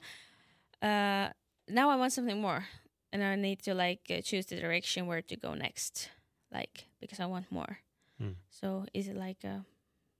Uh 0.81 1.29
now 1.69 1.89
i 1.89 1.95
want 1.95 2.13
something 2.13 2.39
more. 2.41 2.65
And 3.11 3.23
i 3.23 3.35
need 3.35 3.61
to 3.63 3.73
like 3.73 4.01
uh, 4.09 4.21
choose 4.21 4.45
the 4.47 4.55
direction 4.59 5.07
where 5.07 5.21
to 5.21 5.35
go 5.35 5.53
next 5.53 6.09
like 6.51 6.85
because 6.99 7.19
i 7.19 7.25
want 7.25 7.51
more. 7.51 7.79
Hmm. 8.19 8.37
so 8.49 8.85
is 8.93 9.07
it 9.07 9.15
like 9.17 9.43
uh, 9.43 9.65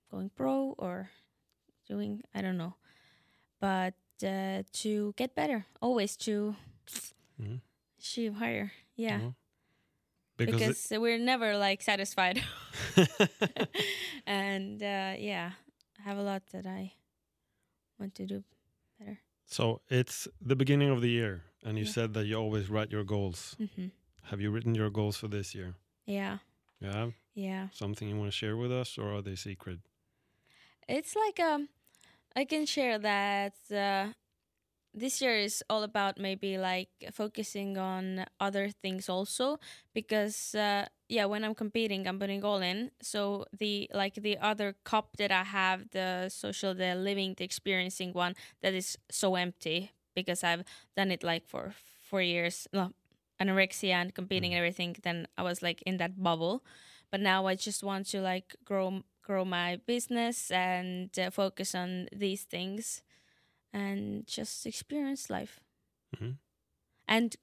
going 0.10 0.32
pro 0.36 0.74
or 0.78 1.10
doing 1.88 2.24
i 2.34 2.42
don't 2.42 2.58
know. 2.58 2.76
But 3.62 3.94
uh, 4.26 4.64
to 4.82 5.14
get 5.16 5.36
better 5.36 5.66
always 5.82 6.16
to 6.18 6.56
achieve 8.00 8.36
higher 8.36 8.72
yeah 8.96 9.16
Uh-huh. 9.18 9.32
Because, 10.38 10.60
because 10.60 10.92
it- 10.92 11.00
we're 11.02 11.20
never 11.20 11.56
like 11.58 11.82
satisfied 11.84 12.42
and 14.26 14.82
uh, 14.82 15.14
yeah 15.18 15.52
i 16.00 16.02
have 16.04 16.18
a 16.18 16.24
lot 16.24 16.42
that 16.52 16.66
i 16.66 16.92
want 18.00 18.16
to 18.16 18.26
do 18.26 18.44
better 19.00 19.20
so 19.46 19.82
it's 19.90 20.28
the 20.42 20.56
beginning 20.56 20.90
of 20.90 21.02
the 21.02 21.10
year, 21.10 21.44
and 21.64 21.78
you 21.78 21.84
Yeah. 21.86 21.92
said 21.92 22.14
that 22.14 22.26
you 22.26 22.36
always 22.36 22.70
write 22.70 22.92
your 22.92 23.04
goals. 23.04 23.56
hmm 23.58 23.88
Have 24.32 24.42
you 24.42 24.50
written 24.52 24.74
your 24.74 24.90
goals 24.90 25.18
for 25.18 25.28
this 25.28 25.54
year? 25.54 25.76
yeah 26.06 26.38
Yeah. 26.82 27.12
yeah 27.36 27.68
Something 27.72 28.10
you 28.10 28.18
want 28.18 28.32
to 28.32 28.38
share 28.38 28.58
with 28.58 28.72
us, 28.72 28.98
or 28.98 29.14
are 29.14 29.22
they 29.22 29.36
secret? 29.36 29.80
it's 30.88 31.16
like 31.16 31.40
um 31.40 31.70
i 32.36 32.46
can 32.46 32.66
share 32.66 32.98
that 33.00 33.54
uh, 33.72 34.08
this 34.94 35.22
year 35.22 35.36
is 35.36 35.64
all 35.70 35.84
about 35.84 36.20
maybe 36.20 36.58
like 36.58 36.90
focusing 37.12 37.78
on 37.78 38.26
other 38.40 38.70
things 38.70 39.10
also 39.10 39.60
because 39.94 40.54
uh, 40.56 40.86
yeah 41.10 41.26
when 41.26 41.44
i'm 41.44 41.56
competing 41.56 42.08
i'm 42.08 42.20
putting 42.20 42.44
all 42.44 42.62
in. 42.62 42.92
So 43.02 43.46
the 43.58 43.90
like 43.94 44.16
the 44.16 44.38
other 44.38 44.76
cup 44.84 45.18
that 45.18 45.32
i 45.32 45.44
have 45.44 45.90
the 45.92 46.30
social 46.30 46.74
the 46.76 46.96
living 46.96 47.34
the 47.38 47.44
experiencing 47.44 48.14
one 48.14 48.36
that 48.62 48.74
is 48.74 48.98
so 49.10 49.36
empty 49.36 49.92
because 50.16 50.44
i've 50.44 50.64
done 50.96 51.12
it 51.12 51.24
like 51.24 51.48
for 51.48 51.74
four 52.02 52.22
years 52.22 52.68
no 52.72 52.92
anorexia 53.42 53.94
and 53.94 54.14
competing 54.14 54.54
and 54.54 54.60
everything 54.60 54.96
then 55.04 55.28
i 55.38 55.44
was 55.44 55.62
like 55.62 55.82
in 55.84 55.98
that 55.98 56.22
bubble. 56.22 56.64
But 57.12 57.22
now 57.22 57.46
i 57.46 57.56
just 57.56 57.84
want 57.84 58.08
to 58.08 58.22
like 58.22 58.56
grow 58.66 59.04
grow 59.24 59.46
my 59.46 59.80
business 59.86 60.52
and 60.52 61.10
uh, 61.18 61.30
focus 61.30 61.74
on 61.76 62.10
these 62.12 62.44
things 62.44 63.02
and 63.74 64.26
just 64.28 64.66
experience 64.66 65.30
life 65.30 65.60
Mhm. 66.16 66.38
and 67.08 67.36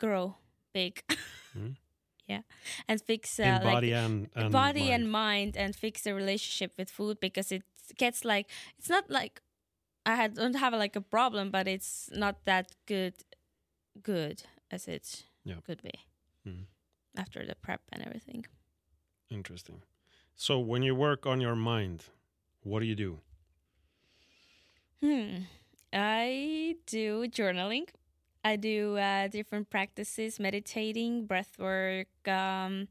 grow 0.00 0.36
big 0.72 1.02
Mhm. 1.56 1.76
yeah 2.26 2.42
and 2.88 3.00
fix 3.02 3.38
uh, 3.38 3.42
In 3.42 3.54
like 3.54 3.74
body 3.74 3.92
and, 3.92 4.28
and 4.34 4.52
body 4.52 4.80
mind. 4.90 4.94
and 5.02 5.12
mind 5.12 5.56
and 5.56 5.76
fix 5.76 6.02
the 6.02 6.14
relationship 6.14 6.72
with 6.78 6.90
food 6.90 7.20
because 7.20 7.52
it 7.52 7.62
gets 7.98 8.24
like 8.24 8.50
it's 8.78 8.88
not 8.88 9.10
like 9.10 9.40
I 10.06 10.16
had, 10.16 10.34
don't 10.34 10.56
have 10.56 10.74
like 10.74 10.96
a 10.96 11.00
problem, 11.00 11.50
but 11.50 11.66
it's 11.66 12.10
not 12.12 12.44
that 12.44 12.72
good, 12.86 13.14
good 14.02 14.42
as 14.70 14.86
it 14.86 15.24
Yeah. 15.44 15.60
could 15.66 15.82
be 15.82 15.92
Mhm. 16.46 16.66
after 17.16 17.46
the 17.46 17.54
prep 17.54 17.80
and 17.92 18.02
everything. 18.06 18.44
Interesting. 19.30 19.82
So 20.34 20.58
when 20.58 20.82
you 20.82 20.94
work 20.94 21.26
on 21.26 21.40
your 21.40 21.56
mind, 21.56 22.04
what 22.62 22.80
do 22.80 22.86
you 22.86 22.94
do? 22.96 23.20
Hmm. 25.02 25.44
I 25.92 26.76
do 26.86 27.28
journaling. 27.28 27.88
I 28.44 28.56
do 28.56 28.96
uh, 28.98 29.28
different 29.28 29.70
practices, 29.70 30.38
meditating, 30.38 31.26
breath 31.26 31.58
work. 31.58 32.08
Um, 32.26 32.88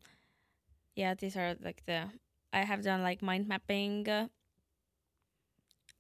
yeah, 0.96 1.14
these 1.14 1.36
are 1.36 1.56
like 1.62 1.86
the 1.86 2.10
I 2.52 2.60
have 2.66 2.84
done 2.84 3.02
like 3.02 3.22
mind 3.22 3.48
mapping, 3.48 4.08
uh, 4.08 4.28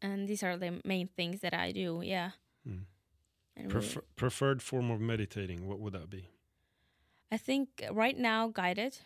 and 0.02 0.28
these 0.28 0.44
are 0.44 0.58
the 0.58 0.82
main 0.86 1.08
things 1.08 1.42
that 1.42 1.54
I 1.54 1.72
do. 1.72 2.02
Yeah. 2.04 2.32
Mm. 2.68 2.86
And 3.56 3.74
really- 3.74 3.98
preferred 4.16 4.62
form 4.62 4.90
of 4.90 5.00
meditating, 5.00 5.68
what 5.68 5.80
would 5.80 5.94
that 5.94 6.10
be? 6.10 6.30
I 7.32 7.38
think 7.38 7.84
right 7.92 8.18
now 8.18 8.48
guided 8.48 8.98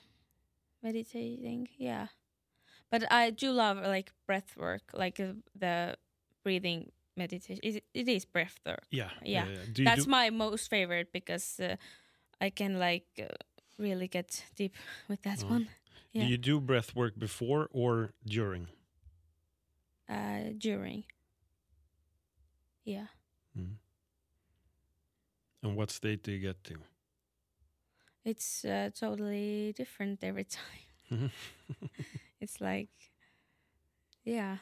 meditating. 0.84 1.70
Yeah, 1.78 2.08
but 2.90 3.10
I 3.12 3.32
do 3.32 3.52
love 3.52 3.78
like 3.78 4.12
breath 4.26 4.56
work, 4.58 4.84
like 4.94 5.20
uh, 5.20 5.34
the 5.58 5.96
breathing 6.48 6.92
meditation. 7.16 7.60
It, 7.64 7.84
it 7.94 8.08
is 8.08 8.26
breath 8.26 8.60
work. 8.66 8.84
Yeah. 8.92 9.10
Yeah. 9.24 9.46
Do 9.74 9.82
you 9.84 9.90
That's 9.90 10.06
do, 10.06 10.12
my 10.12 10.30
most 10.30 10.70
favorite 10.70 11.12
because 11.14 11.60
uh, 11.60 11.76
I 12.42 12.50
can 12.52 12.80
like 12.80 13.08
uh, 13.20 13.26
really 13.78 14.08
get 14.08 14.44
deep 14.56 14.76
with 15.10 15.22
that 15.24 15.44
Oh. 15.44 15.50
one. 15.50 15.68
do 16.14 16.26
you 16.26 16.38
do 16.38 16.60
breath 16.60 16.96
work 16.96 17.14
before 17.20 17.68
or 17.72 18.12
during? 18.26 18.68
Uh, 20.10 20.54
during. 20.58 21.04
Yeah, 22.86 23.08
Mm. 23.58 23.78
And 25.64 25.76
what 25.76 25.92
state 25.92 26.24
do 26.24 26.32
you 26.32 26.40
get 26.40 26.64
to? 26.66 26.76
it's 28.26 28.66
uh, 28.66 28.90
totally 28.94 29.74
different 29.76 30.24
every 30.24 30.46
time. 30.58 31.32
It's 32.42 32.60
like, 32.62 32.90
yeah, 34.24 34.58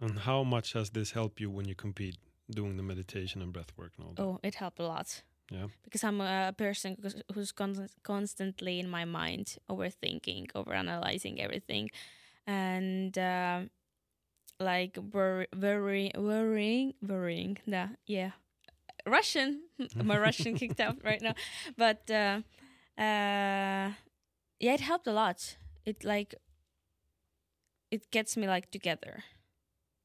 and 0.00 0.18
how 0.20 0.42
much 0.44 0.72
has 0.74 0.90
this 0.90 1.12
helped 1.12 1.40
you 1.40 1.50
when 1.50 1.66
you 1.68 1.74
compete, 1.74 2.16
doing 2.50 2.76
the 2.76 2.82
meditation 2.82 3.42
and 3.42 3.52
breath 3.52 3.72
work 3.76 3.92
and 3.98 4.06
all 4.06 4.12
that? 4.14 4.22
oh, 4.22 4.40
it 4.42 4.54
helped 4.56 4.78
a 4.80 4.86
lot. 4.86 5.22
Yeah. 5.50 5.68
because 5.84 6.04
I'm 6.04 6.20
a 6.20 6.52
person 6.56 6.96
who's- 7.34 7.52
con- 7.52 7.88
constantly 8.02 8.78
in 8.80 8.88
my 8.90 9.04
mind, 9.06 9.56
overthinking, 9.70 10.52
overanalyzing 10.52 11.38
everything, 11.38 11.88
and 12.46 13.16
uh, 13.16 13.60
like 14.60 14.98
wor- 15.12 15.46
worry, 15.56 16.10
worrying, 16.14 16.92
worrying. 17.00 17.56
The 17.66 17.88
yeah, 18.06 18.32
Russian. 19.06 19.62
my 19.94 20.18
Russian 20.18 20.54
kicked 20.60 20.80
out 20.80 20.98
right 21.02 21.22
now, 21.22 21.34
but 21.78 22.10
uh, 22.10 22.42
uh, 22.98 23.92
yeah, 24.60 24.74
it 24.74 24.80
helped 24.80 25.06
a 25.06 25.12
lot. 25.12 25.56
It 25.86 26.04
like 26.04 26.34
it 27.90 28.10
gets 28.10 28.36
me 28.36 28.46
like 28.46 28.70
together. 28.70 29.24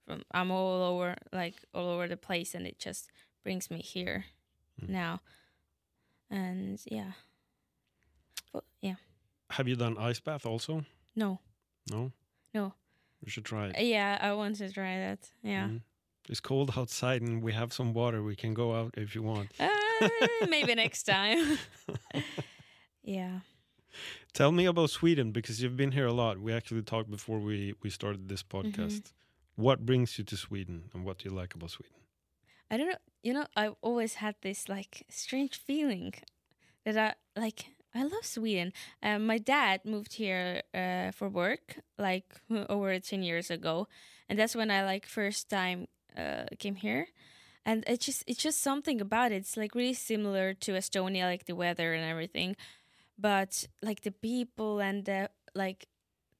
From 0.05 0.23
I'm 0.31 0.51
all 0.51 0.83
over 0.83 1.15
like 1.31 1.55
all 1.73 1.89
over 1.89 2.07
the 2.07 2.17
place, 2.17 2.53
and 2.55 2.65
it 2.67 2.79
just 2.79 3.09
brings 3.43 3.69
me 3.71 3.79
here 3.81 4.25
Mm. 4.81 4.89
now. 4.89 5.21
And 6.29 6.79
yeah. 6.85 7.11
Well, 8.51 8.63
yeah. 8.81 8.95
Have 9.51 9.67
you 9.67 9.75
done 9.75 9.97
ice 9.99 10.19
bath 10.19 10.45
also? 10.45 10.83
No. 11.15 11.39
No. 11.91 12.11
No. 12.53 12.73
You 13.23 13.29
should 13.29 13.45
try 13.45 13.67
it. 13.67 13.79
Yeah, 13.85 14.17
I 14.19 14.33
want 14.33 14.55
to 14.57 14.71
try 14.71 14.97
that. 14.97 15.29
Yeah. 15.43 15.67
Mhm. 15.67 15.81
It's 16.29 16.39
cold 16.39 16.71
outside 16.77 17.21
and 17.21 17.43
we 17.43 17.53
have 17.53 17.71
some 17.73 17.93
water. 17.93 18.23
We 18.23 18.35
can 18.35 18.53
go 18.53 18.73
out 18.73 18.93
if 18.97 19.13
you 19.13 19.21
want. 19.23 19.51
Uh, 19.59 19.69
maybe 20.49 20.73
next 20.73 21.03
time. 21.03 21.57
yeah. 23.03 23.39
Tell 24.33 24.51
me 24.51 24.65
about 24.65 24.89
Sweden 24.89 25.31
because 25.31 25.61
you've 25.61 25.77
been 25.77 25.91
here 25.91 26.07
a 26.07 26.13
lot. 26.13 26.39
We 26.39 26.51
actually 26.53 26.81
talked 26.81 27.11
before 27.11 27.39
we, 27.39 27.75
we 27.83 27.89
started 27.89 28.27
this 28.27 28.41
podcast. 28.41 29.11
What 29.55 29.85
brings 29.85 30.17
you 30.17 30.23
to 30.25 30.37
Sweden 30.37 30.89
and 30.93 31.05
what 31.05 31.19
do 31.19 31.29
you 31.29 31.35
like 31.35 31.53
about 31.53 31.71
Sweden? 31.71 31.95
I 32.71 32.77
don't 32.77 32.87
know. 32.87 32.97
You 33.21 33.33
know, 33.33 33.45
I've 33.55 33.75
always 33.81 34.15
had 34.15 34.35
this 34.41 34.67
like 34.67 35.05
strange 35.09 35.57
feeling 35.57 36.13
that 36.85 36.97
I 36.97 37.39
like. 37.39 37.65
I 37.95 38.01
love 38.03 38.25
Sweden. 38.25 38.73
Um, 39.03 39.27
my 39.27 39.37
dad 39.37 39.81
moved 39.85 40.13
here 40.13 40.63
uh, 40.73 41.11
for 41.11 41.29
work 41.29 41.79
like 41.99 42.25
over 42.69 42.99
ten 42.99 43.21
years 43.21 43.51
ago, 43.51 43.87
and 44.27 44.39
that's 44.39 44.55
when 44.55 44.71
I 44.71 44.83
like 44.83 45.05
first 45.05 45.49
time 45.49 45.87
uh, 46.17 46.45
came 46.57 46.75
here. 46.75 47.07
And 47.65 47.83
it's 47.87 48.05
just 48.05 48.23
it's 48.27 48.41
just 48.41 48.61
something 48.61 48.99
about 48.99 49.31
it. 49.31 49.35
It's 49.35 49.55
like 49.55 49.75
really 49.75 49.93
similar 49.93 50.53
to 50.55 50.73
Estonia, 50.73 51.25
like 51.25 51.45
the 51.45 51.55
weather 51.55 51.93
and 51.93 52.03
everything, 52.03 52.55
but 53.17 53.67
like 53.83 54.01
the 54.01 54.11
people 54.11 54.79
and 54.79 55.05
the 55.05 55.29
like. 55.53 55.87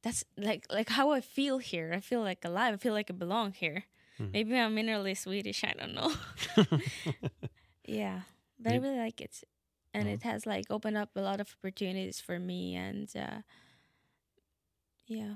That's 0.04 0.24
like 0.38 0.66
like 0.70 0.90
how 0.90 1.12
I 1.12 1.22
feel 1.22 1.58
here. 1.60 1.92
I 1.96 2.02
feel 2.02 2.22
like 2.22 2.44
alive. 2.46 2.74
I 2.74 2.78
feel 2.78 2.94
like 2.94 3.10
I 3.10 3.14
belong 3.14 3.54
here. 3.54 3.86
Hmm. 4.18 4.32
Maybe 4.34 4.56
I'm 4.60 4.76
minerally 4.76 5.16
Swedish. 5.18 5.64
I 5.64 5.74
don't 5.74 5.96
know. 5.96 6.12
yeah, 7.88 8.22
but 8.60 8.74
I 8.74 8.78
really 8.78 8.98
like 9.00 9.22
it, 9.22 9.44
and 9.94 10.08
Oh. 10.08 10.12
it 10.12 10.24
has 10.24 10.46
like 10.46 10.66
opened 10.70 10.98
up 10.98 11.10
a 11.16 11.22
lot 11.22 11.40
of 11.40 11.56
opportunities 11.58 12.20
for 12.20 12.38
me. 12.40 12.76
And 12.76 13.10
uh, 13.16 13.42
yeah, 15.08 15.36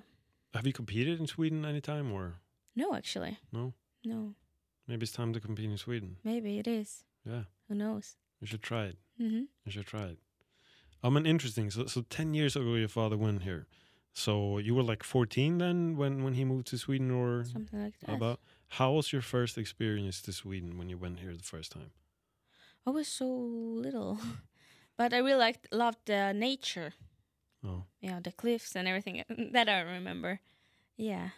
Have 0.53 0.67
you 0.67 0.73
competed 0.73 1.19
in 1.19 1.27
Sweden 1.27 1.65
anytime 1.65 2.11
or 2.11 2.35
no, 2.75 2.93
actually, 2.93 3.37
no? 3.51 3.73
no. 4.03 4.33
Maybe 4.87 5.03
it's 5.03 5.11
time 5.11 5.33
to 5.33 5.39
compete 5.39 5.69
in 5.69 5.77
Sweden. 5.77 6.17
Maybe 6.23 6.59
it 6.59 6.67
is. 6.67 7.03
Yeah, 7.25 7.43
Who 7.67 7.75
knows? 7.75 8.15
you 8.39 8.47
should 8.47 8.63
try 8.63 8.85
it. 8.85 8.97
hmm 9.17 9.45
You 9.65 9.71
should 9.71 9.87
try 9.87 10.03
it. 10.13 10.19
I'm 11.03 11.13
mean, 11.13 11.25
interesting. 11.25 11.69
So, 11.71 11.85
so 11.87 12.01
ten 12.09 12.33
years 12.33 12.55
ago, 12.55 12.75
your 12.75 12.87
father 12.89 13.17
went 13.17 13.43
here. 13.43 13.67
So 14.17 14.57
you 14.57 14.73
were 14.73 14.81
like 14.91 15.03
fourteen 15.03 15.59
then 15.59 15.95
when 15.95 16.23
when 16.23 16.33
he 16.33 16.43
moved 16.43 16.65
to 16.67 16.77
Sweden, 16.77 17.11
or 17.11 17.43
Something 17.45 17.83
like 17.83 17.99
that. 17.99 18.15
about. 18.15 18.39
How 18.69 18.91
was 18.97 19.13
your 19.13 19.21
first 19.21 19.57
experience 19.57 20.21
to 20.23 20.31
Sweden 20.33 20.77
when 20.77 20.89
you 20.89 20.97
went 20.97 21.19
here 21.19 21.33
the 21.37 21.43
first 21.43 21.71
time? 21.71 21.91
I 22.85 22.89
was 22.89 23.07
so 23.07 23.27
little, 23.27 24.17
but 24.97 25.13
I 25.13 25.17
really 25.17 25.39
liked 25.47 25.67
loved 25.71 25.99
the 26.05 26.33
nature. 26.33 26.93
Oh, 27.63 27.83
Yeah, 28.01 28.19
the 28.23 28.31
cliffs 28.31 28.75
and 28.75 28.87
everything 28.87 29.23
that 29.53 29.69
I 29.69 29.81
remember. 29.81 30.39
Yeah, 30.97 31.29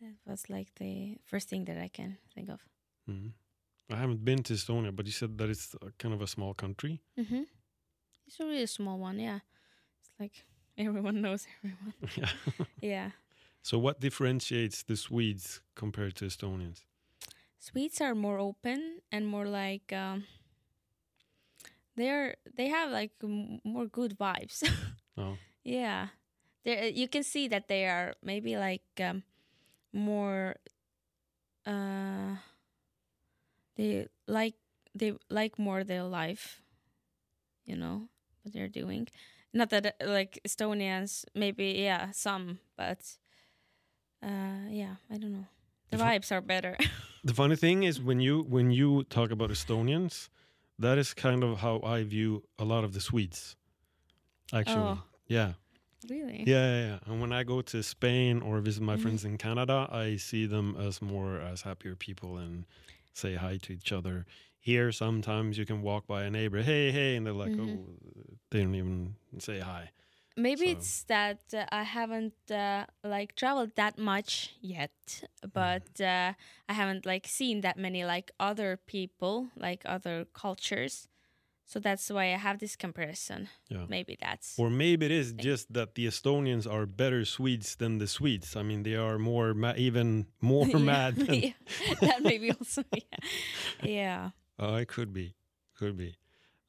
that 0.00 0.14
was 0.26 0.48
like 0.50 0.74
the 0.76 1.16
first 1.24 1.48
thing 1.48 1.64
that 1.64 1.78
I 1.78 1.88
can 1.88 2.18
think 2.34 2.48
of. 2.50 2.60
mhm. 3.08 3.32
I 3.90 3.96
haven't 3.96 4.22
been 4.24 4.42
to 4.42 4.52
Estonia, 4.54 4.92
but 4.94 5.06
you 5.06 5.12
said 5.12 5.38
that 5.38 5.48
it's 5.48 5.74
uh, 5.74 5.88
kind 5.98 6.12
of 6.14 6.20
a 6.20 6.26
small 6.26 6.52
country. 6.54 7.00
Mm-hmm. 7.16 7.44
It's 8.26 8.38
a 8.40 8.44
really 8.44 8.66
small 8.66 8.98
one, 8.98 9.18
yeah. 9.18 9.40
It's 10.00 10.10
like 10.20 10.44
everyone 10.78 11.20
knows 11.20 11.46
everyone. 11.64 11.94
yeah. 12.16 12.64
yeah. 12.80 13.10
So 13.62 13.78
what 13.78 14.00
differentiates 14.00 14.82
the 14.82 14.96
Swedes 14.96 15.60
compared 15.74 16.14
to 16.16 16.24
Estonians? 16.26 16.84
Swedes 17.58 18.00
are 18.00 18.14
more 18.14 18.38
open 18.38 19.00
and 19.12 19.26
more 19.26 19.46
like 19.46 19.92
um, 19.92 20.24
they're 21.96 22.36
they 22.56 22.68
have 22.68 22.90
like 22.90 23.10
m- 23.22 23.60
more 23.64 23.86
good 23.86 24.16
vibes. 24.18 24.62
Oh, 25.20 25.36
yeah, 25.64 26.08
they 26.64 26.90
you 26.94 27.08
can 27.08 27.24
see 27.24 27.48
that 27.48 27.66
they 27.66 27.86
are 27.86 28.14
maybe 28.22 28.56
like 28.56 28.86
um, 29.02 29.24
more. 29.92 30.54
Uh, 31.66 32.36
they 33.76 34.06
like 34.28 34.54
they 34.94 35.14
like 35.28 35.58
more 35.58 35.82
their 35.82 36.04
life. 36.04 36.62
You 37.64 37.74
know 37.76 38.08
what 38.42 38.54
they're 38.54 38.68
doing. 38.70 39.08
Not 39.52 39.70
that 39.70 39.86
uh, 39.86 40.06
like 40.06 40.40
Estonians, 40.46 41.24
maybe 41.34 41.66
yeah, 41.78 42.10
some, 42.12 42.58
but 42.76 43.00
uh, 44.22 44.68
yeah, 44.70 44.96
I 45.10 45.16
don't 45.18 45.32
know. 45.32 45.46
The 45.90 46.02
I- 46.02 46.18
vibes 46.18 46.32
are 46.32 46.40
better. 46.40 46.76
The 47.24 47.34
funny 47.34 47.56
thing 47.56 47.82
is 47.82 48.00
when 48.00 48.20
you 48.20 48.42
when 48.48 48.70
you 48.70 49.02
talk 49.04 49.30
about 49.32 49.50
Estonians, 49.50 50.28
that 50.78 50.98
is 50.98 51.14
kind 51.14 51.42
of 51.42 51.58
how 51.58 51.80
I 51.82 52.04
view 52.04 52.44
a 52.58 52.64
lot 52.64 52.84
of 52.84 52.92
the 52.92 53.00
Swedes. 53.00 53.56
Actually, 54.52 54.98
Oh. 54.98 55.02
yeah, 55.26 55.54
Really? 56.08 56.44
yeah, 56.46 56.66
yeah, 56.70 56.86
yeah. 56.86 56.98
And 57.06 57.20
when 57.20 57.32
I 57.32 57.42
go 57.42 57.60
to 57.60 57.82
Spain 57.82 58.40
or 58.40 58.60
visit 58.60 58.82
my 58.82 58.96
Mhm. 58.96 59.02
friends 59.02 59.24
in 59.24 59.36
Canada, 59.36 59.88
I 59.90 60.16
see 60.16 60.46
them 60.46 60.76
as 60.76 61.02
more 61.02 61.40
as 61.40 61.62
happier 61.62 61.96
people 61.96 62.38
and 62.38 62.64
say 63.12 63.34
hi 63.34 63.58
to 63.58 63.72
each 63.72 63.90
other. 63.92 64.24
Here, 64.68 64.92
sometimes 64.92 65.56
you 65.58 65.64
can 65.66 65.80
walk 65.82 66.06
by 66.06 66.20
a 66.24 66.30
neighbor, 66.30 66.60
hey, 66.62 66.90
hey, 66.98 67.16
and 67.16 67.24
they're 67.24 67.40
like, 67.44 67.52
Mhm. 67.56 67.68
oh, 67.68 68.36
they 68.50 68.60
don't 68.62 68.74
even 68.74 69.14
say 69.38 69.60
hi. 69.60 69.90
Maybe 70.36 70.66
So- 70.66 70.72
it's 70.72 71.04
that 71.14 71.40
uh, 71.54 71.64
I 71.80 71.84
haven't 71.98 72.34
uh, 72.50 72.84
like 73.16 73.30
traveled 73.34 73.72
that 73.76 73.94
much 73.98 74.30
yet, 74.60 74.92
Mm-hmm. 75.08 75.48
but 75.62 75.88
uh, 76.00 76.30
I 76.70 76.72
haven't 76.80 77.04
like 77.12 77.26
seen 77.38 77.62
that 77.62 77.76
many 77.76 78.04
like 78.14 78.30
other 78.50 78.76
people, 78.94 79.34
like 79.56 79.82
other 79.96 80.26
cultures. 80.44 81.08
So 81.72 81.80
that's 81.80 82.06
why 82.10 82.24
I 82.34 82.38
have 82.38 82.58
this 82.58 82.76
comparison. 82.76 83.48
Yeah. 83.68 83.86
Maybe 83.88 84.16
that's 84.20 84.58
Or 84.58 84.70
maybe 84.70 85.04
it 85.06 85.12
is 85.12 85.32
just 85.48 85.64
that 85.72 85.94
the 85.94 86.06
Estonians 86.06 86.66
are 86.66 86.86
better 86.86 87.24
Swedes 87.24 87.76
than 87.76 87.98
the 87.98 88.06
Swedes. 88.06 88.54
I 88.56 88.62
mean, 88.62 88.82
they 88.84 88.96
are 88.96 89.18
more, 89.18 89.54
ma- 89.54 89.74
even 89.76 90.26
more 90.40 90.66
Yeah, 90.72 90.78
mad. 90.92 91.12
Than, 91.16 91.34
yeah. 91.42 91.52
that 92.00 92.20
maybe 92.22 92.48
also 92.52 92.82
yeah. 92.92 93.18
yeah. 93.82 94.30
Oh, 94.58 94.74
it 94.76 94.88
could 94.88 95.12
be, 95.12 95.34
could 95.76 95.96
be. 95.96 96.16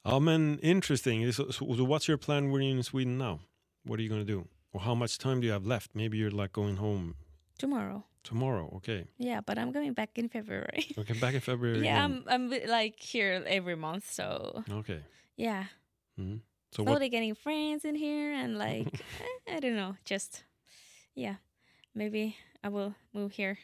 Um, 0.06 0.28
and 0.28 0.60
interesting. 0.62 1.30
So, 1.32 1.50
so, 1.50 1.74
so 1.76 1.84
what's 1.84 2.08
your 2.08 2.18
plan 2.18 2.52
when 2.52 2.62
you're 2.62 2.78
in 2.78 2.84
Sweden 2.84 3.18
now? 3.18 3.40
What 3.84 4.00
are 4.00 4.04
you 4.04 4.10
gonna 4.10 4.24
do? 4.24 4.48
Or 4.72 4.82
how 4.82 4.94
much 4.96 5.18
time 5.18 5.42
do 5.42 5.48
you 5.48 5.54
have 5.54 5.66
left? 5.66 5.92
Maybe 5.96 6.18
you're 6.18 6.32
like 6.32 6.54
going 6.54 6.78
home 6.78 7.16
Tomorrow. 7.58 8.06
tomorrow. 8.24 8.72
Okay, 8.78 9.06
Yeah, 9.18 9.42
but 9.42 9.58
I'm 9.58 9.72
going 9.72 9.94
back 9.94 10.18
in 10.18 10.30
February. 10.30 10.86
okay, 10.98 11.14
back 11.20 11.34
in 11.34 11.42
February. 11.42 11.80
yeah, 11.84 12.06
again. 12.06 12.24
I'm 12.30 12.52
I'm 12.54 12.70
like 12.70 13.00
here 13.00 13.44
every 13.48 13.76
month, 13.76 14.10
so 14.12 14.64
Okay. 14.72 15.02
yeah. 15.36 15.66
Mhm. 16.20 16.42
So 16.72 16.84
what? 16.84 16.92
Slowly 16.92 17.10
getting 17.10 17.34
friends 17.36 17.84
in 17.84 17.96
here 17.96 18.32
and 18.34 18.58
like 18.58 18.88
eh, 19.48 19.56
I 19.56 19.60
don't 19.60 19.76
know, 19.76 19.96
just 20.06 20.44
yeah. 21.16 21.36
Maybe 21.96 22.38
I 22.64 22.70
will 22.70 22.94
move 23.14 23.32
here 23.34 23.58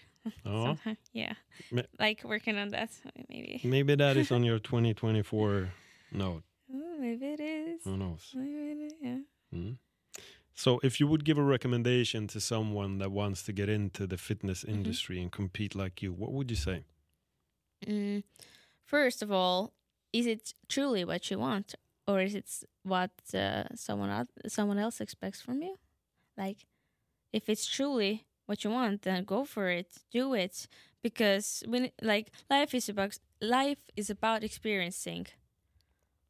Oh. 0.46 0.78
Yeah. 1.14 1.34
Ma- 1.72 1.82
Like 2.00 2.24
working 2.24 2.58
on 2.58 2.70
that 2.70 2.90
maybe. 3.30 3.62
maybe 3.64 3.96
that 3.96 4.18
is 4.18 4.32
on 4.32 4.44
your 4.44 4.60
2024 4.70 5.70
note. 6.12 6.44
Oh, 6.74 6.98
maybe 7.00 7.26
it 7.26 7.40
is. 7.40 7.84
Who 7.84 7.98
knows? 7.98 8.32
Maybe 8.36 8.72
it 8.72 8.78
is. 8.88 8.94
Yeah. 9.02 9.18
Mhm. 9.54 9.78
So, 10.58 10.80
if 10.84 11.00
you 11.00 11.08
would 11.08 11.26
give 11.26 11.38
a 11.38 11.44
recommendation 11.44 12.28
to 12.28 12.40
someone 12.40 12.98
that 13.00 13.12
wants 13.12 13.44
to 13.44 13.52
get 13.54 13.68
into 13.70 14.08
the 14.08 14.18
fitness 14.18 14.64
Mm-hmm. 14.64 14.76
industry 14.76 15.22
and 15.22 15.32
compete 15.32 15.76
like 15.76 16.02
you, 16.02 16.14
what 16.14 16.32
would 16.32 16.50
you 16.50 16.56
say? 16.58 16.86
Mm, 17.86 18.24
first 18.86 19.22
of 19.22 19.32
all, 19.32 19.74
is 20.14 20.26
it 20.26 20.54
truly 20.68 21.04
what 21.06 21.30
you 21.30 21.40
want, 21.40 21.76
or 22.08 22.22
is 22.22 22.36
it 22.36 22.46
what 22.84 23.12
uh, 23.34 23.64
someone 23.76 24.28
someone 24.48 24.78
else 24.78 25.02
expects 25.02 25.42
from 25.42 25.62
you? 25.62 25.76
Like, 26.38 26.66
if 27.34 27.50
it's 27.50 27.66
truly 27.68 28.26
what 28.46 28.64
you 28.64 28.70
want, 28.70 29.02
then 29.02 29.24
go 29.24 29.46
for 29.46 29.70
it, 29.70 30.04
do 30.12 30.34
it, 30.34 30.68
because 31.02 31.64
when 31.68 31.92
like 32.02 32.32
life 32.50 32.74
is 32.74 32.90
about 32.90 33.18
life 33.42 33.80
is 33.96 34.10
about 34.10 34.44
experiencing, 34.44 35.28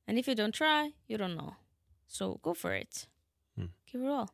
and 0.07 0.17
if 0.17 0.27
you 0.27 0.35
don't 0.35 0.53
try, 0.53 0.91
you 1.07 1.17
don't 1.17 1.35
know. 1.35 1.55
So 2.07 2.39
go 2.41 2.53
for 2.53 2.73
it, 2.73 3.07
Hmm. 3.57 3.65
give 3.91 4.01
it 4.01 4.07
all, 4.07 4.29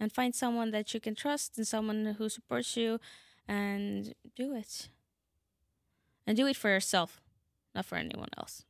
and 0.00 0.12
find 0.12 0.34
someone 0.34 0.70
that 0.70 0.92
you 0.94 1.00
can 1.00 1.14
trust 1.14 1.58
and 1.58 1.66
someone 1.66 2.14
who 2.18 2.28
supports 2.28 2.76
you, 2.76 3.00
and 3.46 4.14
do 4.36 4.54
it 4.54 4.88
and 6.26 6.36
do 6.36 6.46
it 6.46 6.56
for 6.56 6.68
yourself, 6.68 7.22
not 7.74 7.86
for 7.86 7.96
anyone 7.96 8.28
else. 8.36 8.64